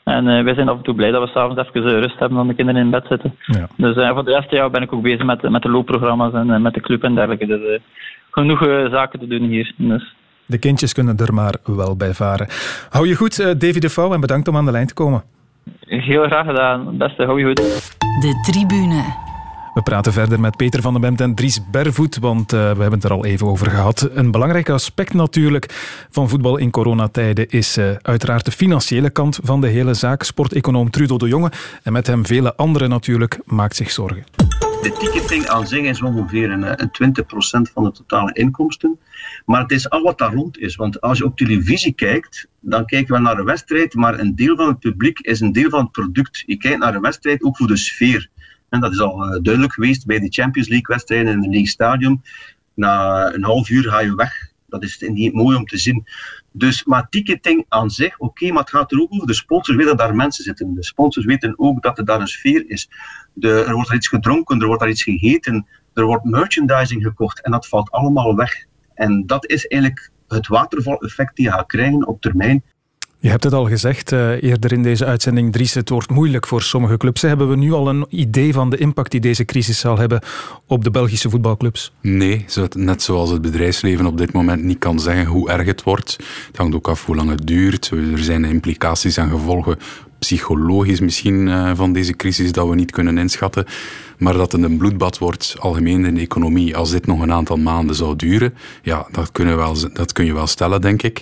[0.04, 2.38] En uh, wij zijn af en toe blij dat we s'avonds even uh, rust hebben
[2.38, 3.36] dan de kinderen in bed zitten.
[3.46, 3.68] Ja.
[3.78, 6.62] Dus uh, voor de rest ja, ben ik ook bezig met, met de loopprogramma's en
[6.62, 7.46] met de club en dergelijke.
[7.46, 7.80] Dus
[8.32, 8.60] genoeg
[8.92, 9.74] zaken te doen hier.
[9.78, 10.16] Dus.
[10.46, 12.48] De kindjes kunnen er maar wel bij varen.
[12.90, 15.24] Hou je goed, Davy de Vouw, en bedankt om aan de lijn te komen.
[15.80, 16.98] Heel graag gedaan.
[16.98, 17.58] Beste, hou je goed.
[18.22, 19.22] De tribune.
[19.74, 22.92] We praten verder met Peter van den Bemt en Dries Bervoet, want uh, we hebben
[22.92, 24.10] het er al even over gehad.
[24.14, 25.66] Een belangrijk aspect natuurlijk
[26.10, 30.24] van voetbal in coronatijden is uh, uiteraard de financiële kant van de hele zaak.
[30.24, 31.52] Sporteconoom Trudo de Jonge
[31.84, 34.24] en met hem vele anderen natuurlijk maakt zich zorgen.
[34.84, 39.00] De ticketing aan zich is ongeveer een, eh, een 20% van de totale inkomsten.
[39.46, 40.76] Maar het is al wat daar rond is.
[40.76, 44.56] Want als je op televisie kijkt, dan kijken we naar een wedstrijd, maar een deel
[44.56, 46.44] van het publiek is een deel van het product.
[46.46, 48.30] Je kijkt naar een wedstrijd ook voor de sfeer.
[48.70, 52.22] En dat is al eh, duidelijk geweest bij de Champions League-wedstrijden in het League Stadium.
[52.74, 54.53] Na een half uur ga je weg.
[54.74, 56.06] Dat is niet mooi om te zien.
[56.52, 59.28] Dus, maar ticketing aan zich, oké, maar het gaat er ook over.
[59.28, 60.74] De sponsors weten dat daar mensen zitten.
[60.74, 62.90] De sponsors weten ook dat er daar een sfeer is.
[63.40, 67.52] Er wordt daar iets gedronken, er wordt daar iets gegeten, er wordt merchandising gekocht en
[67.52, 68.66] dat valt allemaal weg.
[68.94, 72.64] En dat is eigenlijk het waterval-effect die je gaat krijgen op termijn.
[73.24, 75.74] Je hebt het al gezegd uh, eerder in deze uitzending, Dries.
[75.74, 77.22] Het wordt moeilijk voor sommige clubs.
[77.22, 80.22] Hebben we nu al een idee van de impact die deze crisis zal hebben
[80.68, 81.92] op de Belgische voetbalclubs?
[82.02, 82.46] Nee,
[82.76, 86.18] net zoals het bedrijfsleven op dit moment niet kan zeggen hoe erg het wordt.
[86.48, 87.90] Het hangt ook af hoe lang het duurt.
[87.90, 89.78] Er zijn implicaties en gevolgen
[90.20, 93.66] psychologisch misschien uh, van deze crisis dat we niet kunnen inschatten.
[94.18, 97.58] Maar dat het een bloedbad wordt, algemeen in de economie, als dit nog een aantal
[97.58, 101.22] maanden zou duren, ja, dat, kunnen wel, dat kun je wel stellen, denk ik.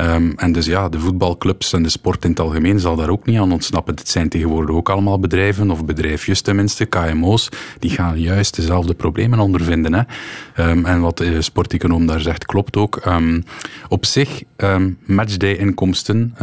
[0.00, 3.26] Um, en dus ja, de voetbalclubs en de sport in het algemeen zal daar ook
[3.26, 3.94] niet aan ontsnappen.
[3.94, 9.38] Het zijn tegenwoordig ook allemaal bedrijven, of bedrijfjes tenminste, KMO's, die gaan juist dezelfde problemen
[9.38, 9.94] ondervinden.
[9.94, 10.02] Hè.
[10.70, 13.00] Um, en wat de sporteconoom daar zegt, klopt ook.
[13.06, 13.44] Um,
[13.88, 14.42] op zich,
[15.06, 16.34] matchday-inkomsten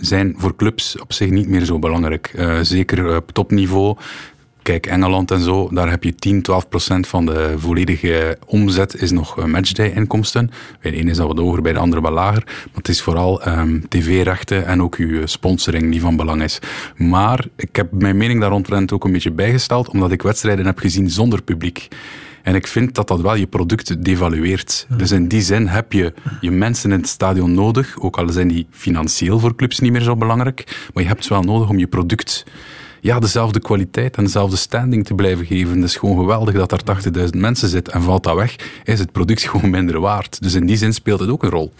[0.00, 2.32] zijn voor clubs op zich niet meer zo belangrijk.
[2.36, 3.96] Uh, zeker op topniveau
[4.66, 9.10] Kijk, Engeland en zo, daar heb je 10, 12 procent van de volledige omzet is
[9.10, 10.50] nog eh, matchday-inkomsten.
[10.80, 12.42] Bij de ene is dat wat hoger, bij de andere wat lager.
[12.44, 16.58] Maar het is vooral um, tv-rechten en ook uw sponsoring die van belang is.
[16.96, 20.78] Maar ik heb mijn mening daar rondrent ook een beetje bijgesteld, omdat ik wedstrijden heb
[20.78, 21.88] gezien zonder publiek.
[22.42, 24.86] En ik vind dat dat wel je product devalueert.
[24.96, 28.48] Dus in die zin heb je je mensen in het stadion nodig, ook al zijn
[28.48, 31.78] die financieel voor clubs niet meer zo belangrijk, maar je hebt ze wel nodig om
[31.78, 32.44] je product
[33.00, 35.74] ja, dezelfde kwaliteit en dezelfde standing te blijven geven.
[35.76, 36.80] Het is gewoon geweldig dat er
[37.16, 37.92] 80.000 mensen zitten.
[37.92, 40.42] En valt dat weg, is het product gewoon minder waard.
[40.42, 41.72] Dus in die zin speelt het ook een rol.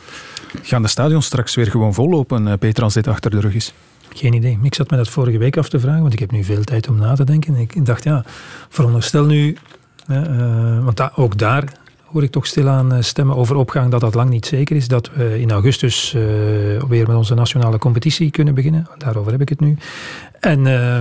[0.63, 3.75] Gaan de stadions straks weer gewoon vollopen, eh, Peter, als dit achter de rug is?
[4.15, 4.59] Geen idee.
[4.63, 6.89] Ik zat me dat vorige week af te vragen, want ik heb nu veel tijd
[6.89, 7.57] om na te denken.
[7.57, 8.25] Ik dacht, ja,
[8.69, 9.57] veronderstel nu,
[10.11, 11.73] uh, want ook daar
[12.07, 14.89] hoor ik toch stilaan eh, stemmen over opgang dat dat lang niet zeker is.
[14.89, 16.23] Dat we in augustus uh,
[16.89, 18.89] weer met onze nationale competitie kunnen beginnen.
[18.99, 19.77] Daarover heb ik het nu.
[20.41, 21.01] En uh,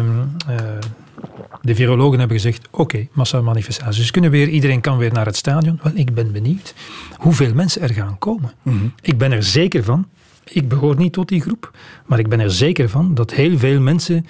[1.61, 3.97] de virologen hebben gezegd, oké, okay, massamanifestaties.
[3.97, 5.79] Dus kunnen weer, iedereen kan weer naar het stadion.
[5.83, 6.73] Wel, ik ben benieuwd
[7.17, 8.51] hoeveel mensen er gaan komen.
[8.61, 8.85] Mhm.
[9.01, 10.07] Ik ben er zeker van,
[10.43, 11.71] ik behoor niet tot die groep,
[12.05, 14.25] maar ik ben er zeker van dat heel veel mensen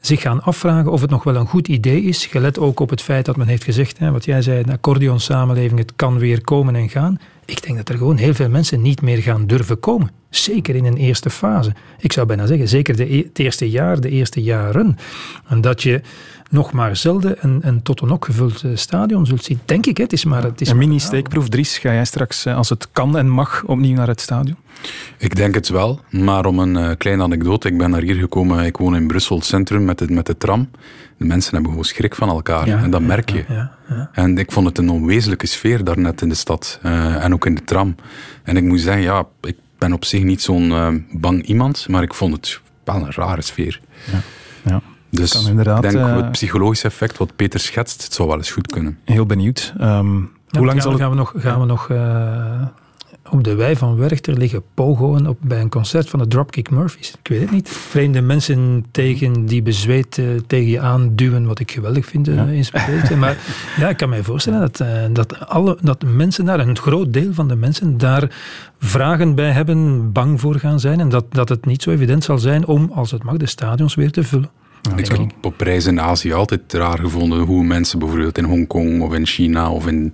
[0.00, 2.26] zich gaan afvragen of het nog wel een goed idee is.
[2.26, 5.78] Gelet ook op het feit dat men heeft gezegd, hè, wat jij zei, een accordeonsamenleving,
[5.78, 7.18] het kan weer komen en gaan.
[7.44, 10.10] Ik denk dat er gewoon heel veel mensen niet meer gaan durven komen.
[10.30, 11.74] Zeker in een eerste fase.
[11.98, 14.96] Ik zou bijna zeggen, zeker de, e-, het eerste jaar, de eerste jaren.
[15.46, 16.00] En dat je
[16.48, 19.60] nog maar zelden een, een tot een gevuld eh, stadion zult zien.
[19.64, 20.42] Denk ik, het is maar...
[20.42, 21.78] Het is een mini-steekproef, Dries.
[21.78, 24.56] Ga jij straks, eh, als het kan en mag, opnieuw naar het stadion?
[25.18, 27.68] Ik denk het wel, maar om een uh, kleine anekdote.
[27.68, 30.70] Ik ben naar hier gekomen, ik woon in Brussel, centrum, met de, met de tram.
[31.16, 32.66] De mensen hebben gewoon schrik van elkaar.
[32.66, 33.44] en dat merk je.
[33.48, 36.78] Ja, ja, en ik vond het een onwezenlijke sfeer daarnet in de stad.
[36.82, 37.94] en ook in de tram.
[38.42, 42.14] En ik moet zeggen, ja, ik ben op zich niet zo'n bang iemand, maar ik
[42.14, 43.80] vond het wel een rare sfeer.
[44.64, 44.82] ja.
[45.10, 48.72] Dus ik denk uh, het psychologische effect wat Peter schetst, het zou wel eens goed
[48.72, 48.98] kunnen.
[49.04, 49.74] Heel benieuwd.
[49.80, 51.00] Um, hoe lang zal het...
[51.00, 52.62] gaan we nog, gaan we nog uh,
[53.30, 57.14] op de wei van Werchter liggen pogoen op, bij een concert van de Dropkick Murphys?
[57.22, 57.68] Ik weet het niet.
[57.68, 62.46] Vreemde mensen tegen die bezweet uh, tegen je aanduwen, wat ik geweldig vind ja.
[63.16, 63.36] Maar
[63.76, 64.82] ja, ik kan mij voorstellen dat,
[65.12, 68.36] dat, alle, dat mensen daar, een groot deel van de mensen daar
[68.78, 72.38] vragen bij hebben, bang voor gaan zijn en dat, dat het niet zo evident zal
[72.38, 74.50] zijn om, als het mag, de stadions weer te vullen.
[74.96, 79.14] Ik heb op reis in Azië altijd raar gevonden hoe mensen bijvoorbeeld in Hongkong of
[79.14, 80.12] in China of in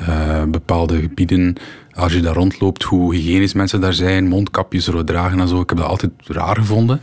[0.00, 1.56] uh, bepaalde gebieden
[1.98, 5.60] als je daar rondloopt, hoe hygiënisch mensen daar zijn, mondkapjes zo dragen en zo.
[5.60, 7.00] Ik heb dat altijd raar gevonden.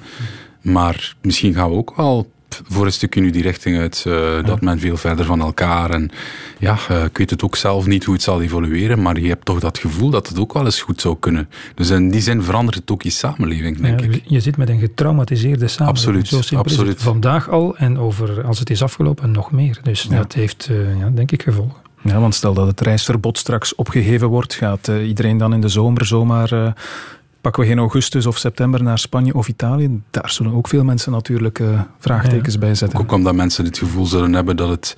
[0.61, 2.31] Maar misschien gaan we ook wel
[2.67, 4.03] voor een stukje nu die richting uit.
[4.07, 5.89] Uh, Dat men veel verder van elkaar.
[5.89, 6.09] En
[6.59, 9.01] ja, uh, ik weet het ook zelf niet hoe het zal evolueren.
[9.01, 11.49] Maar je hebt toch dat gevoel dat het ook wel eens goed zou kunnen.
[11.75, 14.21] Dus in die zin verandert het ook je samenleving, denk ik.
[14.25, 16.17] Je zit met een getraumatiseerde samenleving.
[16.17, 16.45] Absoluut.
[16.45, 17.01] Zo absoluut.
[17.01, 19.79] Vandaag al en over, als het is afgelopen, nog meer.
[19.83, 21.83] Dus dat heeft, uh, ja, denk ik, gevolgen.
[22.01, 26.05] Ja, want stel dat het reisverbod straks opgegeven wordt, gaat iedereen dan in de zomer
[26.05, 26.73] zomaar
[27.45, 31.11] pakken we geen augustus of september naar Spanje of Italië, daar zullen ook veel mensen
[31.11, 32.99] natuurlijk uh, vraagtekens bij zetten.
[32.99, 34.95] Ook omdat mensen het gevoel zullen hebben dat het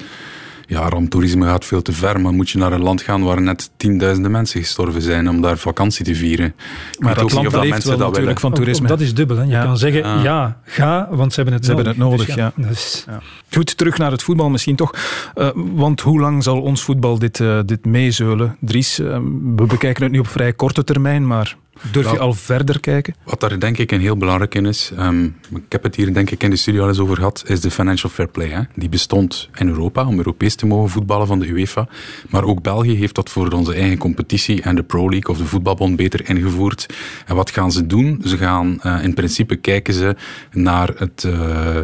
[0.68, 3.70] ja, ramptoerisme gaat veel te ver, maar moet je naar een land gaan waar net
[3.78, 6.56] tienduizenden mensen gestorven zijn om daar vakantie te vieren.
[7.00, 8.88] maar dat land dat leeft wel natuurlijk van toerisme.
[8.88, 9.38] dat is dubbel.
[9.38, 9.43] Hè.
[9.43, 11.86] Je kan zeggen, ja, ga, want ze hebben het ze nodig.
[11.86, 12.52] Hebben het nodig ja.
[12.68, 13.22] Dus, ja.
[13.52, 14.93] Goed, terug naar het voetbal misschien toch.
[15.36, 18.58] Uh, want hoe lang zal ons voetbal dit, uh, dit meezeulen?
[18.60, 19.18] Dries, uh,
[19.56, 21.58] we bekijken het nu op vrij korte termijn, maar
[21.91, 23.15] Durf je al verder kijken?
[23.23, 26.32] Wat daar denk ik een heel belangrijk in is, um, ik heb het hier denk
[26.32, 28.47] ik in de studio al eens over gehad, is de financial fair play.
[28.47, 28.61] Hè.
[28.75, 31.88] Die bestond in Europa om Europees te mogen voetballen van de UEFA.
[32.30, 35.45] Maar ook België heeft dat voor onze eigen competitie en de Pro League of de
[35.45, 36.86] voetbalbond beter ingevoerd.
[37.25, 38.21] En wat gaan ze doen?
[38.25, 40.15] Ze gaan uh, in principe kijken ze
[40.51, 41.23] naar het...
[41.23, 41.78] Uh,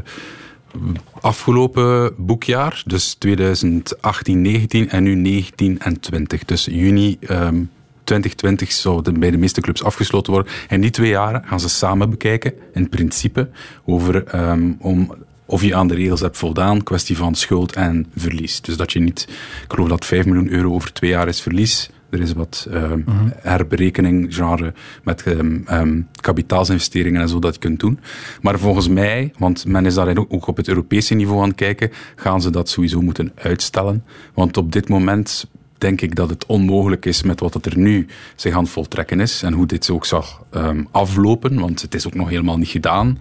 [1.21, 6.45] afgelopen boekjaar, dus 2018, 19 en nu 19 en 20.
[6.45, 7.69] Dus juni um,
[8.03, 10.51] 2020 zou bij de meeste clubs afgesloten worden.
[10.67, 13.49] En die twee jaren gaan ze samen bekijken, in principe,
[13.85, 15.13] over um, om
[15.45, 18.61] of je aan de regels hebt voldaan, kwestie van schuld en verlies.
[18.61, 19.27] Dus dat je niet,
[19.63, 21.89] ik geloof dat 5 miljoen euro over twee jaar is verlies.
[22.09, 23.31] Er is wat um, uh -huh.
[23.35, 24.73] herberekening, genre
[25.03, 27.99] met um, um, kapitaalsinvesteringen en zo dat je kunt doen.
[28.41, 31.91] Maar volgens mij, want men is daar ook op het Europese niveau aan het kijken,
[32.15, 34.03] gaan ze dat sowieso moeten uitstellen.
[34.33, 35.47] Want op dit moment
[35.83, 39.53] denk ik dat het onmogelijk is met wat er nu zich aan voltrekken is en
[39.53, 43.19] hoe dit ook zal um, aflopen, want het is ook nog helemaal niet gedaan.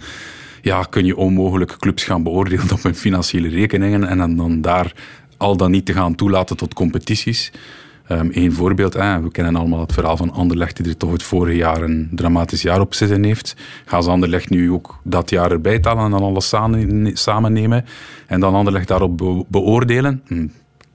[0.60, 4.92] Ja, kun je onmogelijk clubs gaan beoordelen op hun financiële rekeningen en dan, daar
[5.36, 7.52] al dan niet te gaan toelaten tot competities.
[8.08, 11.56] Um, Eén voorbeeld, we kennen allemaal het verhaal van Anderlecht, die er toch het vorige
[11.56, 13.56] jaar een dramatisch jaar op zitten heeft.
[13.84, 17.84] Gaan ze Anderlecht nu ook dat jaar erbij talen en dan alles samen, samen nemen
[18.26, 20.22] en dan Anderlecht daarop be beoordelen?
[20.26, 20.46] Hm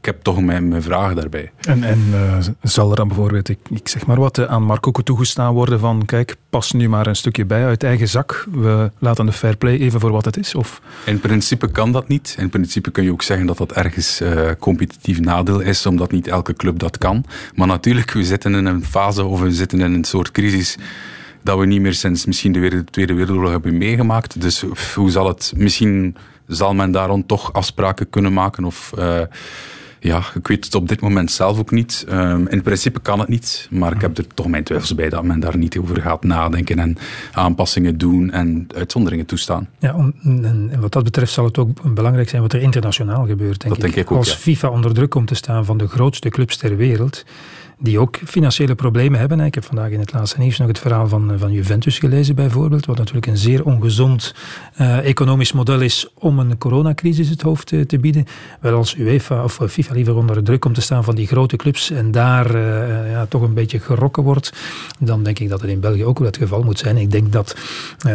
[0.08, 1.52] heb toch mijn, mijn vragen daarbij.
[1.60, 5.54] En, en uh, zal er dan bijvoorbeeld, ik, ik zeg maar wat, aan Marco toegestaan
[5.54, 8.48] worden van kijk, pas nu maar een stukje bij uit eigen zak.
[8.52, 10.56] We laten de fair play even voor wat het is?
[10.56, 10.82] Of?
[11.06, 12.36] In principe kan dat niet.
[12.40, 16.28] In principe kun je ook zeggen dat dat ergens uh, competitief nadeel is, omdat niet
[16.28, 17.26] elke club dat kan.
[17.56, 20.78] Maar natuurlijk, we zitten in een fase of we zitten in een soort crisis
[21.44, 24.42] dat we niet meer sinds misschien de Tweede Wereldoorlog hebben meegemaakt.
[24.42, 24.64] Dus
[24.96, 26.16] hoe zal het, misschien
[26.48, 28.92] zal men daarom toch afspraken kunnen maken of...
[28.98, 29.22] Uh,
[30.00, 32.06] ja, ik weet het op dit moment zelf ook niet.
[32.10, 35.24] Um, in principe kan het niet, maar ik heb er toch mijn twijfels bij dat
[35.24, 36.98] men daar niet over gaat nadenken en
[37.32, 39.70] aanpassingen doen en uitzonderingen toestaan.
[39.80, 43.62] Ja, en wat dat betreft zal het ook belangrijk zijn wat er internationaal gebeurt.
[43.62, 44.18] Denk dat denk ik ook.
[44.18, 47.26] Als FIFA onder druk komt te staan van de grootste clubs ter wereld,
[47.80, 49.40] die ook financiële problemen hebben.
[49.40, 52.86] Ik heb vandaag in het laatste nieuws nog het verhaal van, van Juventus gelezen bijvoorbeeld,
[52.86, 54.36] wat natuurlijk een zeer ongezond
[54.82, 58.26] uh, economisch model is om een coronacrisis het hoofd te, te, bieden.
[58.60, 61.92] Wel als UEFA of FIFA liever onder druk komt te staan van die grote clubs
[61.92, 64.54] en daar uh, ja, toch een beetje gerokken wordt,
[65.00, 66.98] dan denk ik dat het in België ook wel het geval moet zijn.
[66.98, 67.56] Ik denk dat
[67.98, 68.12] uh,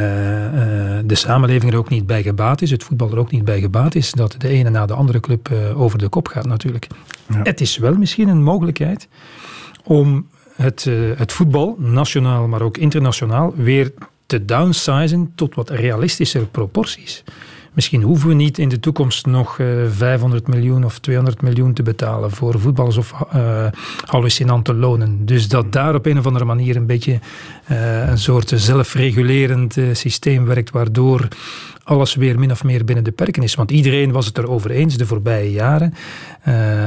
[1.04, 3.94] de samenleving er ook niet bij gebaat is, het voetbal er ook niet bij gebaat
[3.94, 6.86] is, dat de ene na de andere club over de kop gaat natuurlijk.
[7.28, 7.40] Ja.
[7.42, 9.08] Het is wel misschien een mogelijkheid
[9.82, 10.26] om
[10.56, 13.92] het, uh, het voetbal, nationaal maar ook internationaal, weer
[14.26, 17.24] te downsizen tot wat realistischer proporties.
[17.72, 21.82] Misschien hoeven we niet in de toekomst nog uh, 500 miljoen of 200 miljoen te
[21.82, 23.66] betalen voor voetballers of uh,
[24.04, 25.26] hallucinante lonen.
[25.26, 27.18] Dus dat daar op een of andere manier een beetje
[27.70, 31.28] uh, een soort zelfregulerend systeem werkt, waardoor
[31.84, 33.54] alles weer min of meer binnen de perken is.
[33.54, 35.94] Want iedereen was het erover eens de voorbije jaren.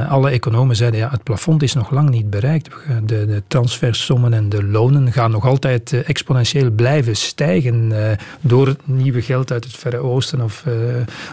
[0.08, 2.68] Alle economen zeiden ja, het plafond is nog lang niet bereikt.
[3.04, 7.92] De, de transfersommen en de lonen gaan nog altijd exponentieel blijven stijgen
[8.40, 10.64] door nieuwe geld uit het Verre Oosten of,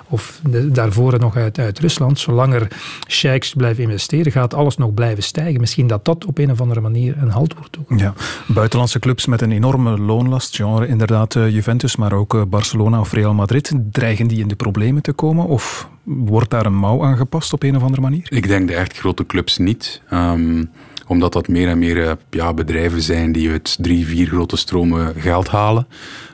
[0.10, 2.20] of de, daarvoor nog uit, uit Rusland.
[2.20, 2.68] Zolang er
[3.08, 5.60] sheiks blijven investeren, gaat alles nog blijven stijgen.
[5.60, 8.00] Misschien dat dat op een of andere manier een halt wordt ook.
[8.00, 8.14] Ja,
[8.48, 13.72] buitenlandse clubs met een enorme loonlast, genre inderdaad Juventus, maar ook Barcelona of Real Madrid
[13.92, 15.46] dreigen die in de problemen te komen?
[15.46, 18.28] Of wordt daar een mouw aangepast op een of andere manier?
[18.30, 20.02] Ik denk de echt grote clubs niet.
[20.14, 20.70] Um,
[21.08, 25.14] omdat dat meer en meer eh, ja, bedrijven zijn die uit drie, vier grote stromen
[25.18, 25.88] geld halen.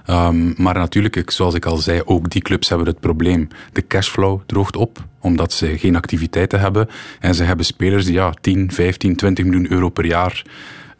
[0.09, 3.47] Um, maar natuurlijk, zoals ik al zei, ook die clubs hebben het probleem.
[3.73, 6.89] De cashflow droogt op, omdat ze geen activiteiten hebben.
[7.19, 10.43] En ze hebben spelers die ja, 10, 15, 20 miljoen euro per jaar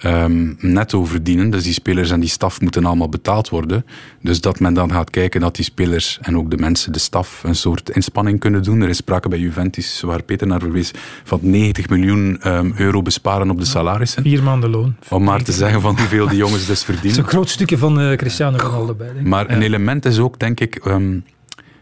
[0.06, 1.50] um, netto verdienen.
[1.50, 3.86] Dus die spelers en die staf moeten allemaal betaald worden.
[4.22, 7.44] Dus dat men dan gaat kijken dat die spelers en ook de mensen, de staf,
[7.44, 8.82] een soort inspanning kunnen doen.
[8.82, 10.92] Er is sprake bij Juventus, waar Peter naar verwees,
[11.24, 14.24] van 90 miljoen um, euro besparen op de salarissen.
[14.24, 14.96] Vier maanden loon.
[15.10, 17.16] Om maar te zeggen van hoeveel die jongens dus verdienen.
[17.16, 19.12] Dat is een groot stukje van uh, Cristiano Ronaldo bij.
[19.24, 20.86] Maar een element is ook, denk ik...
[20.86, 21.24] Um,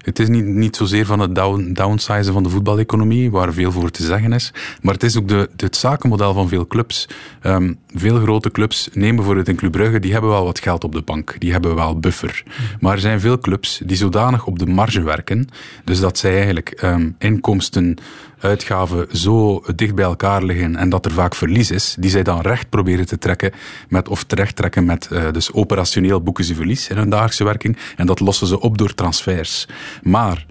[0.07, 3.89] het is niet, niet zozeer van het down, downsizen van de voetbaleconomie, waar veel voor
[3.89, 4.53] te zeggen is.
[4.81, 7.07] Maar het is ook de, het zakenmodel van veel clubs.
[7.43, 10.93] Um, veel grote clubs, neem bijvoorbeeld in Club Brugge, die hebben wel wat geld op
[10.93, 11.35] de bank.
[11.39, 12.43] Die hebben wel buffer.
[12.79, 15.47] Maar er zijn veel clubs die zodanig op de marge werken,
[15.83, 17.97] dus dat zij eigenlijk um, inkomsten
[18.39, 22.41] uitgaven zo dicht bij elkaar liggen en dat er vaak verlies is, die zij dan
[22.41, 23.51] recht proberen te trekken
[23.89, 27.77] met, of terecht trekken met, uh, dus operationeel boeken ze verlies in hun dagelijkse werking
[27.95, 29.67] en dat lossen ze op door transfers.
[30.01, 30.45] Maar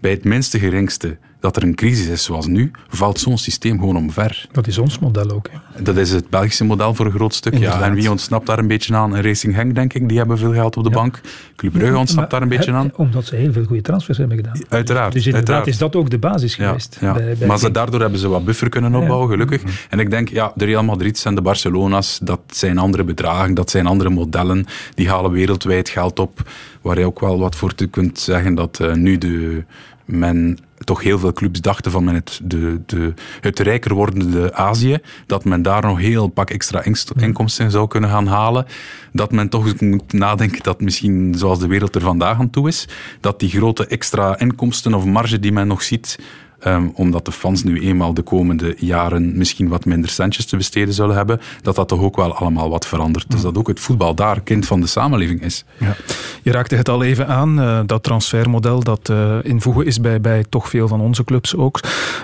[0.00, 3.96] bij het minste geringste dat er een crisis is zoals nu, valt zo'n systeem gewoon
[3.96, 4.46] omver.
[4.52, 5.48] Dat is ons model ook.
[5.50, 5.82] Hè?
[5.82, 7.58] Dat is het Belgische model voor een groot stuk.
[7.58, 7.82] Ja.
[7.82, 9.16] En wie ontsnapt daar een beetje aan?
[9.16, 11.20] Racing Henk, denk ik, die hebben veel geld op de bank.
[11.56, 12.90] Club Brugge ontsnapt daar een beetje aan.
[12.96, 14.56] Omdat ze heel veel goede transfers hebben gedaan.
[14.68, 15.12] Uiteraard.
[15.12, 15.66] Dus inderdaad uiteraard.
[15.66, 16.96] is dat ook de basis geweest.
[17.00, 19.62] Ja, bij, bij maar ze, daardoor hebben ze wat buffer kunnen opbouwen, gelukkig.
[19.90, 23.70] En ik denk, ja, de Real Madrid en de Barcelona's, dat zijn andere bedragen, dat
[23.70, 24.66] zijn andere modellen.
[24.94, 26.50] Die halen wereldwijd geld op,
[26.82, 29.64] waar je ook wel wat voor te kunt zeggen dat uh, nu de
[30.04, 35.44] men toch heel veel clubs dachten van het, de, de, het rijker wordende Azië, dat
[35.44, 36.84] men daar nog heel pak extra
[37.16, 38.66] inkomsten zou kunnen gaan halen.
[39.12, 42.88] Dat men toch moet nadenken dat misschien, zoals de wereld er vandaag aan toe is,
[43.20, 46.18] dat die grote extra inkomsten of marge die men nog ziet,
[46.66, 50.94] Um, omdat de fans nu eenmaal de komende jaren misschien wat minder centjes te besteden
[50.94, 53.30] zullen hebben, dat dat toch ook wel allemaal wat verandert.
[53.30, 55.64] Dus dat ook het voetbal daar kind van de samenleving is.
[55.78, 55.96] Ja.
[56.42, 60.20] Je raakte het al even aan, uh, dat transfermodel dat uh, in voegen is bij,
[60.20, 61.80] bij toch veel van onze clubs ook.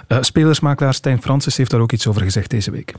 [0.09, 2.95] Uh, spelersmakelaar Stijn Francis heeft daar ook iets over gezegd deze week.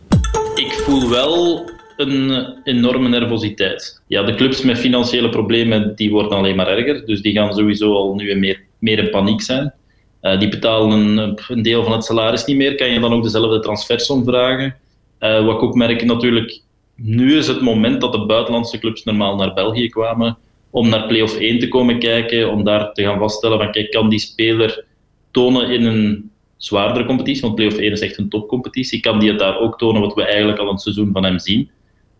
[0.55, 4.01] Ik voel wel een enorme nervositeit.
[4.07, 7.93] Ja, de clubs met financiële problemen die worden alleen maar erger, dus die gaan sowieso
[7.93, 9.73] al nu meer, meer in paniek zijn.
[10.21, 11.17] Uh, die betalen
[11.47, 12.75] een, deel van het salaris niet meer.
[12.75, 14.75] Kan je dan ook dezelfde transfersom vragen?
[15.19, 16.61] Uh, wat ik ook merk natuurlijk,
[16.95, 20.37] nu is het moment dat de buitenlandse clubs normaal naar België kwamen
[20.69, 24.09] om naar play-off 1 te komen kijken, om daar te gaan vaststellen van kijk, kan
[24.09, 24.85] die speler
[25.31, 29.39] tonen in een zwaardere competitie, want play-off 1 is echt een topcompetitie, kan die het
[29.39, 31.69] daar ook tonen wat we eigenlijk al een seizoen van hem zien?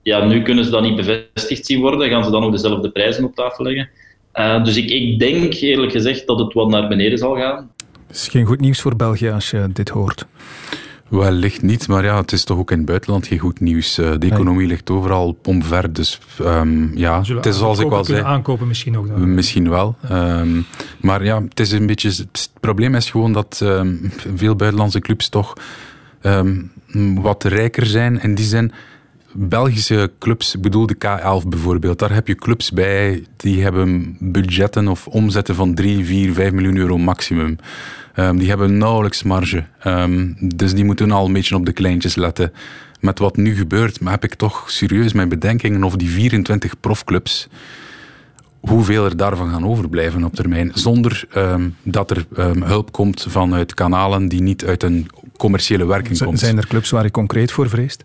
[0.04, 3.24] Ja, nu kunnen ze dat niet bevestigd zien worden, gaan ze dan ook dezelfde prijzen
[3.24, 3.90] op tafel leggen.
[4.34, 7.72] Uh, dus ik, ik denk eerlijk gezegd dat het wat naar beneden zal gaan.
[8.10, 10.26] Het is geen goed nieuws voor België als je dit hoort.
[11.08, 13.98] Wellicht niet, maar ja, het is toch ook in het buitenland geen goed nieuws.
[13.98, 18.06] Eh, de economie ligt overal omver, dus um, ja, Zullen het is zoals ik wel
[18.06, 18.24] zei.
[18.24, 19.34] aankopen misschien ook dan?
[19.34, 19.96] Misschien wel.
[20.12, 20.66] Um,
[21.02, 22.10] maar ja, het is een beetje...
[22.10, 25.54] Het probleem is gewoon dat um, veel buitenlandse clubs toch
[27.16, 28.22] wat rijker zijn.
[28.22, 28.72] In die zin,
[29.34, 34.88] Belgische clubs, ik bedoel de K11 bijvoorbeeld, daar heb je clubs bij die hebben budgetten
[34.88, 37.58] of omzetten van 3, 4, 5 miljoen euro maximum.
[38.16, 39.66] Um, die hebben nauwelijks marge.
[39.88, 42.54] Um, dus die moeten al een beetje op de kleintjes letten.
[43.00, 47.48] Met wat nu gebeurt, maar heb ik toch serieus mijn bedenkingen of die 24 profclubs,
[48.60, 52.26] hoeveel er daarvan gaan overblijven op termijn, zonder um, dat er
[52.60, 55.08] hulp komt vanuit kanalen die niet uit een
[55.38, 56.40] commerciële werking Z komt.
[56.40, 58.04] Zijn er clubs waar je concreet voor vreest?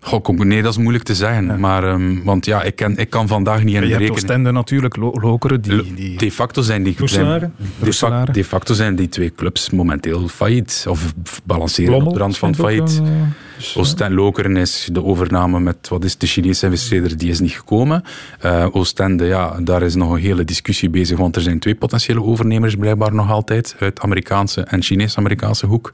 [0.00, 1.46] Goh, nee, dat is moeilijk te zeggen.
[1.46, 1.56] Ja.
[1.56, 4.10] Maar, um, want ja, ik, ken, ik kan vandaag niet in de rekening...
[4.10, 6.18] Oostende natuurlijk, lo Lokeren, die, die...
[6.18, 6.96] De facto zijn die...
[7.04, 10.86] Zijn, de, de, facto zijn die twee clubs momenteel failliet.
[10.88, 13.00] Of balanceren Lommel, op de rand van failliet.
[13.02, 13.08] uh,
[13.56, 17.52] dus, Oostende Lokeren is de overname met, wat is de Chinese investeerder, die is niet
[17.52, 18.02] gekomen.
[18.44, 22.22] Uh, Oostende, ja, daar is nog een hele discussie bezig, want er zijn twee potentiële
[22.22, 25.90] overnemers blijkbaar nog altijd, uit Amerikaanse en Chinees-Amerikaanse hoek.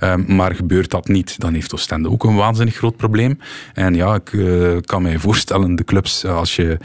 [0.00, 3.38] Uh, maar gebeurt dat niet, dan heeft Oostende ook een waanzinnig groot probleem.
[3.74, 6.78] En ja, ik uh, kan mij voorstellen, de clubs, als je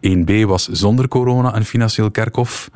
[0.00, 2.70] 1B was zonder corona, een financieel kerkhof.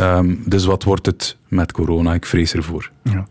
[0.00, 2.14] Um, dus wat wordt het met corona?
[2.14, 2.90] Ik vrees ervoor.
[3.02, 3.26] Ja.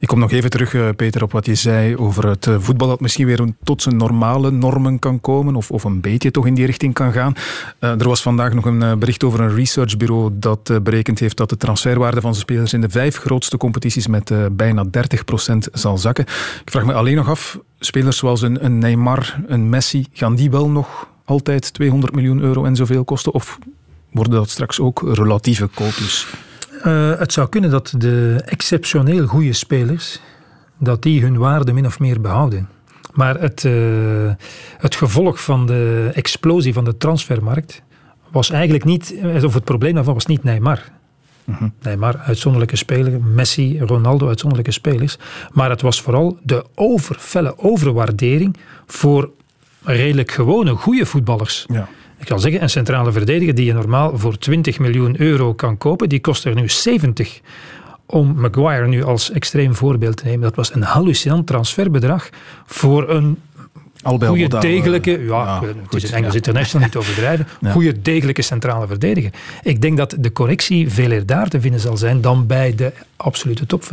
[0.00, 2.88] Ik kom nog even terug, uh, Peter, op wat je zei over het uh, voetbal
[2.88, 6.54] dat misschien weer tot zijn normale normen kan komen, of, of een beetje toch in
[6.54, 7.34] die richting kan gaan.
[7.80, 11.56] Uh, er was vandaag nog een bericht over een researchbureau dat berekend heeft dat de
[11.56, 14.90] transferwaarde van zijn spelers in de vijf grootste competities met bijna 30%
[15.72, 16.24] zal zakken.
[16.64, 20.50] Ik vraag me alleen nog af, spelers zoals een, een Neymar, een Messi, gaan die
[20.50, 23.34] wel nog altijd 200 miljoen euro en zoveel kosten?
[23.34, 23.58] Of
[24.10, 26.26] worden dat straks ook relatieve koopjes?
[26.86, 30.20] Uh, het zou kunnen dat de exceptioneel goede spelers
[30.78, 32.68] dat die hun waarde min of meer behouden.
[33.12, 34.32] Maar het, uh,
[34.78, 37.82] het gevolg van de explosie van de transfermarkt
[38.30, 39.14] was eigenlijk niet,
[39.44, 40.82] of het probleem daarvan was niet Neymar.
[41.44, 41.72] Mm-hmm.
[41.82, 45.18] Neymar, uitzonderlijke speler, Messi, Ronaldo, uitzonderlijke spelers.
[45.52, 48.56] Maar het was vooral de over, felle overwaardering
[48.86, 49.30] voor
[49.82, 51.64] redelijk gewone, goede voetballers.
[51.68, 51.88] Ja.
[52.20, 56.08] Ik kan zeggen, een centrale verdediger die je normaal voor 20 miljoen euro kan kopen,
[56.08, 57.40] die kost er nu 70
[58.06, 60.40] om Maguire nu als extreem voorbeeld te nemen.
[60.40, 62.28] Dat was een hallucinant transferbedrag
[62.66, 63.38] voor een
[64.02, 67.70] goede, degelijke, ja, ja het is een Engels international, niet overdrijven, ja.
[67.70, 69.30] goede, degelijke centrale verdediger.
[69.62, 72.92] Ik denk dat de correctie veel eerder daar te vinden zal zijn dan bij de
[73.16, 73.84] absolute top.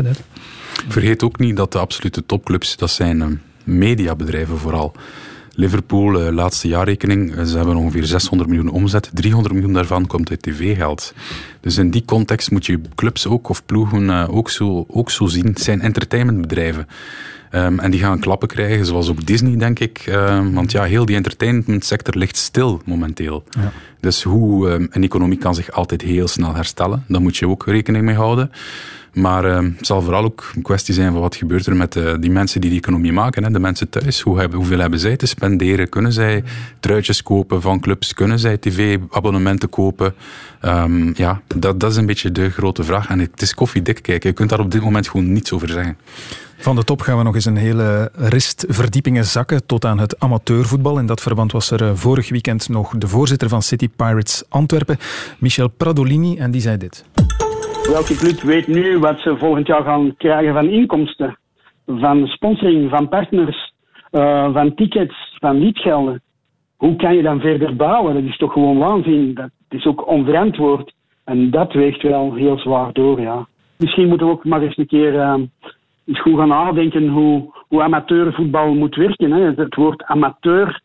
[0.88, 4.94] Vergeet ook niet dat de absolute topclubs, dat zijn ehm, mediabedrijven vooral.
[5.58, 9.10] Liverpool, uh, laatste jaarrekening, eh, ze hebben ongeveer 600 miljoen omzet.
[9.14, 11.14] 300 miljoen daarvan komt uit tv-geld.
[11.62, 15.26] Dus in die context moet je clubs ook, of ploegen uh, ook, zo, ook zo
[15.26, 15.46] zien.
[15.46, 16.88] Het zijn entertainmentbedrijven.
[17.52, 20.06] Um, en die gaan klappen krijgen, zoals ook Disney, denk ik.
[20.10, 23.44] Um, want ja, heel die entertainmentsector ligt stil momenteel.
[23.50, 23.72] Ja.
[24.00, 27.04] Dus hoe um, een economie kan zich altijd heel snel herstellen.
[27.08, 28.52] Daar moet je ook rekening mee houden.
[29.14, 32.14] Maar uh, het zal vooral ook een kwestie zijn van wat gebeurt er met uh,
[32.20, 33.44] die mensen die die economie maken.
[33.44, 33.52] Hè?
[33.52, 35.90] De mensen thuis, Hoe hebben, hoeveel hebben zij te spenderen?
[35.90, 36.44] Kunnen zij
[36.80, 38.14] truitjes kopen van clubs?
[38.14, 40.14] Kunnen zij tv-abonnementen kopen?
[40.62, 43.10] Um, ja, dat, dat is een beetje de grote vraag.
[43.10, 44.30] En het is koffiedik kijken.
[44.30, 45.98] Je kunt daar op dit moment gewoon niets over zeggen.
[46.60, 50.20] Van de top gaan we nog eens een hele rist verdiepingen zakken tot aan het
[50.20, 51.00] amateurvoetbal.
[51.00, 54.98] In dat verband was er eh, vorig weekend nog de voorzitter van City Pirates Antwerpen,
[55.40, 57.04] Michel Pradolini, en die zei dit.
[57.88, 61.38] Welke club weet nu wat ze volgend jaar gaan krijgen van inkomsten,
[61.86, 63.74] van sponsoring, van partners,
[64.12, 66.22] uh, van tickets, van liedgelden?
[66.76, 68.14] Hoe kan je dan verder bouwen?
[68.14, 69.34] Dat is toch gewoon waanzin.
[69.34, 70.94] Dat is ook onverantwoord.
[71.24, 73.48] En dat weegt wel heel zwaar door, ja.
[73.78, 75.36] Misschien moeten we ook maar eens een keer uh,
[76.06, 79.32] eens goed gaan nadenken hoe, hoe amateurvoetbal moet werken.
[79.32, 79.42] Hè.
[79.42, 80.82] Het woord amateur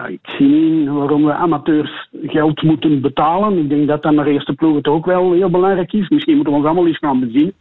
[0.00, 3.58] ja, ik zie niet waarom we amateurs geld moeten betalen.
[3.58, 6.08] Ik denk dat dat naar eerste ploeg het ook wel heel belangrijk is.
[6.08, 7.52] Misschien moeten we ons allemaal eens gaan bezien.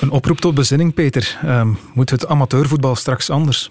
[0.00, 1.38] Een oproep tot bezinning, Peter.
[1.44, 3.70] Um, moet het amateurvoetbal straks anders?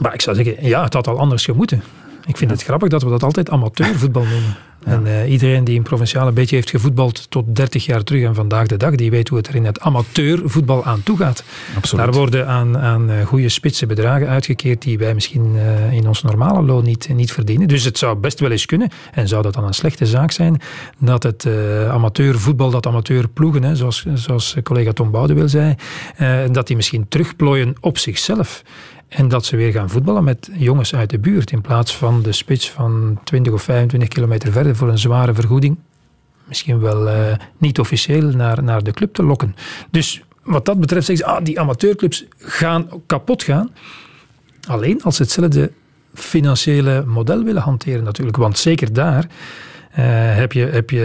[0.00, 1.82] Maar ik zou zeggen, ja, het had al anders gemoeten.
[2.30, 4.56] Ik vind het grappig dat we dat altijd amateurvoetbal noemen.
[4.84, 8.34] En uh, iedereen die in provinciaal een beetje heeft gevoetbald tot 30 jaar terug en
[8.34, 11.44] vandaag de dag, die weet hoe het er in het amateurvoetbal aan toe gaat.
[11.76, 12.04] Absoluut.
[12.04, 16.22] Daar worden aan, aan uh, goede spitse bedragen uitgekeerd die wij misschien uh, in ons
[16.22, 17.68] normale loon niet, niet verdienen.
[17.68, 20.60] Dus het zou best wel eens kunnen, en zou dat dan een slechte zaak zijn,
[20.98, 21.46] dat het
[21.90, 25.74] amateurvoetbal, dat amateurploegen, hè, zoals, zoals collega Tom Boudewil zei,
[26.50, 28.62] dat die misschien terugplooien op zichzelf.
[29.10, 31.50] En dat ze weer gaan voetballen met jongens uit de buurt.
[31.50, 35.76] In plaats van de spits van 20 of 25 kilometer verder voor een zware vergoeding.
[36.44, 39.56] Misschien wel uh, niet officieel naar, naar de club te lokken.
[39.90, 43.70] Dus wat dat betreft zeggen ze, ah, die amateurclubs gaan kapot gaan.
[44.68, 45.72] Alleen als ze hetzelfde
[46.14, 48.36] financiële model willen hanteren natuurlijk.
[48.36, 49.26] Want zeker daar
[49.92, 51.00] heb, je, heb je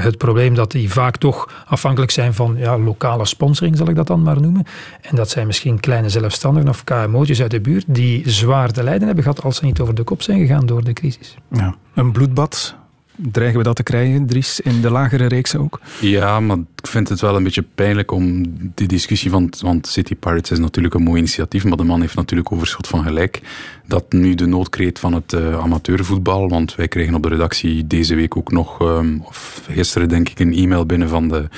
[0.00, 4.06] het probleem dat die vaak toch afhankelijk zijn van ja, lokale sponsoring, zal ik dat
[4.06, 4.64] dan maar noemen.
[5.00, 9.06] En dat zijn misschien kleine zelfstandigen of KMO'tjes uit de buurt die zwaar te lijden
[9.06, 11.36] hebben gehad als ze niet over de kop zijn gegaan door de crisis.
[11.50, 11.74] Ja.
[11.94, 12.76] Een bloedbad
[13.16, 15.80] Dreigen we dat te krijgen, Dries, in de lagere reeks ook?
[16.00, 18.44] Ja, maar ik vind het wel een beetje pijnlijk om
[18.74, 19.52] die discussie van...
[19.60, 23.02] Want City Pirates is natuurlijk een mooi initiatief, maar de man heeft natuurlijk overschot van
[23.02, 23.40] gelijk.
[23.86, 28.14] Dat nu de noodkreet van het uh, amateurvoetbal, want wij kregen op de redactie deze
[28.14, 31.48] week ook nog, um, of gisteren denk ik, een e-mail binnen van de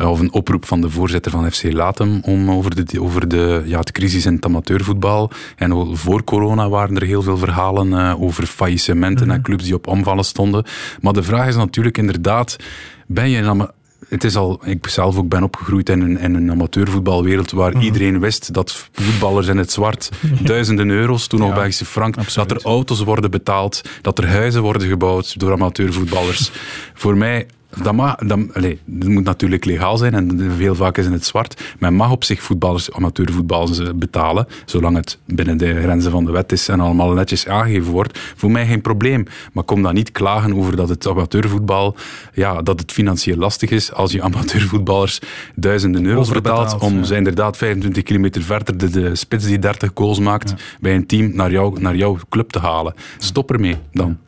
[0.00, 3.62] uh, of een oproep van de voorzitter van FC Latem om over de, over de
[3.64, 5.30] ja, het crisis in het amateurvoetbal.
[5.56, 9.42] En voor corona waren er heel veel verhalen uh, over faillissementen en mhm.
[9.42, 10.64] clubs die op omvallen stonden.
[11.00, 12.56] Maar de vraag is natuurlijk inderdaad,
[13.06, 13.68] ben je
[14.08, 17.84] het is al, ik zelf ook ben opgegroeid in een, in een amateurvoetbalwereld waar mhm.
[17.84, 20.08] iedereen wist dat voetballers in het zwart
[20.42, 24.88] duizenden euro's, toen nog Belgische frank, dat er auto's worden betaald, dat er huizen worden
[24.88, 26.50] gebouwd door amateurvoetballers.
[26.94, 27.46] Voor mij
[27.82, 31.24] dat, mag, dat, allez, dat moet natuurlijk legaal zijn en veel vaak is in het
[31.24, 31.62] zwart.
[31.78, 36.52] Men mag op zich voetballers, amateurvoetballers betalen, zolang het binnen de grenzen van de wet
[36.52, 38.18] is en allemaal netjes aangegeven wordt.
[38.36, 39.26] Voor mij geen probleem.
[39.52, 41.96] Maar kom dan niet klagen over dat het amateurvoetbal,
[42.32, 45.20] ja, dat het financieel lastig is als je amateurvoetballers
[45.54, 50.18] duizenden euro's betaalt om ze inderdaad 25 kilometer verder de, de spits die 30 goals
[50.18, 52.94] maakt bij een team naar, jou, naar jouw club te halen.
[53.18, 54.18] Stop ermee dan.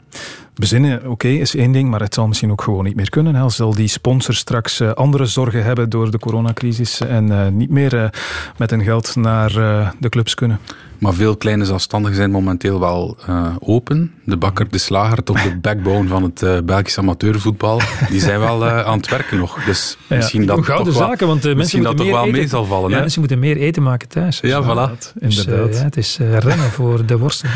[0.59, 3.34] Bezinnen, oké, is één ding, maar het zal misschien ook gewoon niet meer kunnen.
[3.34, 3.50] Hè.
[3.50, 7.94] Zal die sponsor straks uh, andere zorgen hebben door de coronacrisis en uh, niet meer
[7.94, 8.09] uh,
[8.57, 9.52] met hun geld naar
[9.98, 10.61] de clubs kunnen?
[10.98, 14.14] Maar veel kleine zelfstandigen zijn momenteel wel uh, open.
[14.24, 17.80] De bakker, de slager, tot de backbone van het uh, Belgisch amateurvoetbal.
[18.11, 19.64] Die zijn wel uh, aan het werken nog.
[19.64, 22.32] Dus ja, misschien dat gouden toch zaken, want mensen dat toch wel eten.
[22.32, 22.90] mee zal vallen.
[22.90, 24.40] Ja, mensen moeten meer eten maken thuis.
[24.40, 24.98] Ja, voilà.
[25.14, 25.76] Dus, Inderdaad.
[25.76, 27.50] ja, het is rennen voor de worsten.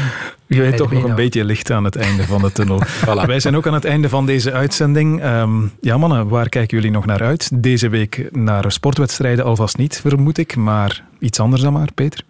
[0.47, 2.83] Je weet toch nog een beetje licht aan het einde van de tunnel.
[3.05, 3.27] voilà.
[3.27, 5.25] Wij zijn ook aan het einde van deze uitzending.
[5.25, 7.63] Um, ja mannen, waar kijken jullie nog naar uit?
[7.63, 10.57] Deze week naar sportwedstrijden alvast niet, vermoed ik.
[10.57, 12.23] Maar iets anders dan maar, Peter?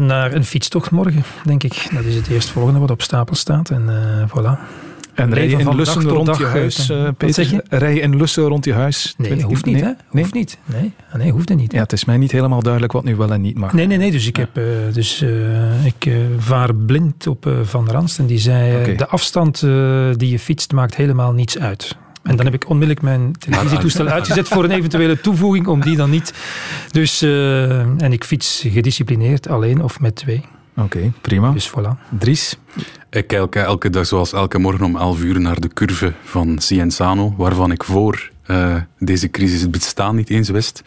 [0.00, 1.88] naar een fietstocht morgen, denk ik.
[1.92, 3.70] Dat is het eerstvolgende wat op stapel staat.
[3.70, 3.90] En
[4.28, 4.83] voilà.
[5.14, 7.62] En rij je in Lussen rond je huis, uh, Peter?
[7.68, 9.14] Rij je in Lussen rond je huis?
[9.18, 9.90] Nee, hoeft niet, hè?
[10.08, 10.58] Hoeft niet.
[10.64, 11.72] Nee, ah, nee hoeft niet.
[11.72, 13.72] Ja, het is mij niet helemaal duidelijk wat nu wel en niet mag.
[13.72, 14.10] Nee, nee, nee.
[14.10, 18.80] Dus ik, heb, uh, dus, uh, ik vaar blind op Van Ranst en die zei,
[18.80, 18.96] okay.
[18.96, 19.60] de afstand
[20.18, 21.96] die je fietst maakt helemaal niets uit.
[22.22, 26.10] En dan heb ik onmiddellijk mijn televisietoestel uitgezet voor een eventuele toevoeging, om die dan
[26.10, 26.34] niet.
[26.90, 30.44] Dus, en ik fiets gedisciplineerd, alleen of met twee.
[30.76, 31.52] Oké, prima.
[31.52, 32.18] Dus voilà.
[32.18, 32.56] Dries?
[33.10, 37.34] Ik kijk elke dag, zoals elke morgen om 11 uur, naar de curve van Cienzano,
[37.36, 40.82] waarvan ik voor uh, deze crisis het bestaan niet eens wist.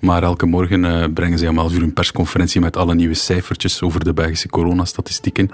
[0.00, 3.82] Maar elke morgen uh, brengen zij om 11 uur een persconferentie met alle nieuwe cijfertjes
[3.82, 5.50] over de Belgische coronastatistieken.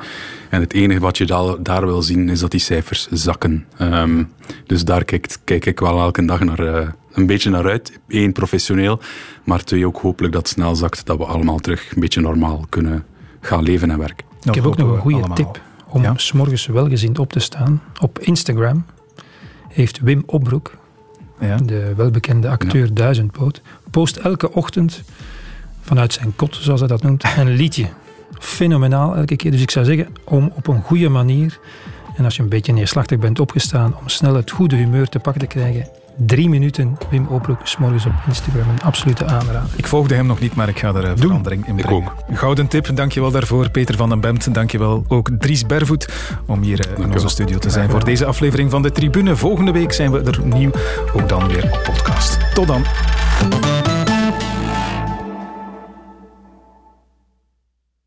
[0.51, 3.66] En het enige wat je daar, daar wil zien, is dat die cijfers zakken.
[3.80, 4.32] Um,
[4.66, 7.99] dus daar kijk, kijk, ik wel elke dag naar, uh, een beetje naar uit.
[8.09, 9.01] Eén, professioneel,
[9.45, 12.66] maar twee, ook hopelijk dat het snel zakt, dat we allemaal terug een beetje normaal
[12.68, 13.05] kunnen
[13.57, 14.26] leven en werken.
[14.42, 16.12] Ik heb ook nog een goede tip om ja?
[16.16, 17.82] s morgens welgezind op te staan.
[18.01, 18.84] Op Instagram
[19.68, 20.74] heeft Wim Opbroek,
[21.40, 21.57] ja.
[21.57, 22.92] de welbekende acteur ja.
[22.92, 25.03] Duizendpoot, post elke ochtend
[25.80, 27.88] vanuit zijn kot, zoals hij dat noemt, een liedje.
[28.38, 29.51] Fenomenaal elke keer.
[29.51, 31.59] Dus ik zou zeggen, om op een goede manier,
[32.16, 35.40] en als je een beetje neerslachtig bent opgestaan, om snel het goede humeur te pakken
[35.40, 35.88] te krijgen,
[36.19, 38.69] drie minuten Wim Oproek, morgens op Instagram.
[38.69, 39.71] Een absolute aanrader.
[39.77, 41.97] Ik volgde hem nog niet, maar ik ga er een verandering in brengen.
[41.97, 42.14] Ik ook.
[42.39, 43.71] Gouden tip, dankjewel daarvoor.
[43.71, 46.09] Peter van den Bemt, dankjewel ook Dries Bervoet
[46.47, 49.37] om hier eh, in onze studio te zijn voor deze aflevering van de Tribune.
[49.37, 50.71] Volgende week zijn we er nieuw,
[51.12, 52.55] ook dan weer op podcast.
[52.55, 52.83] Tot dan.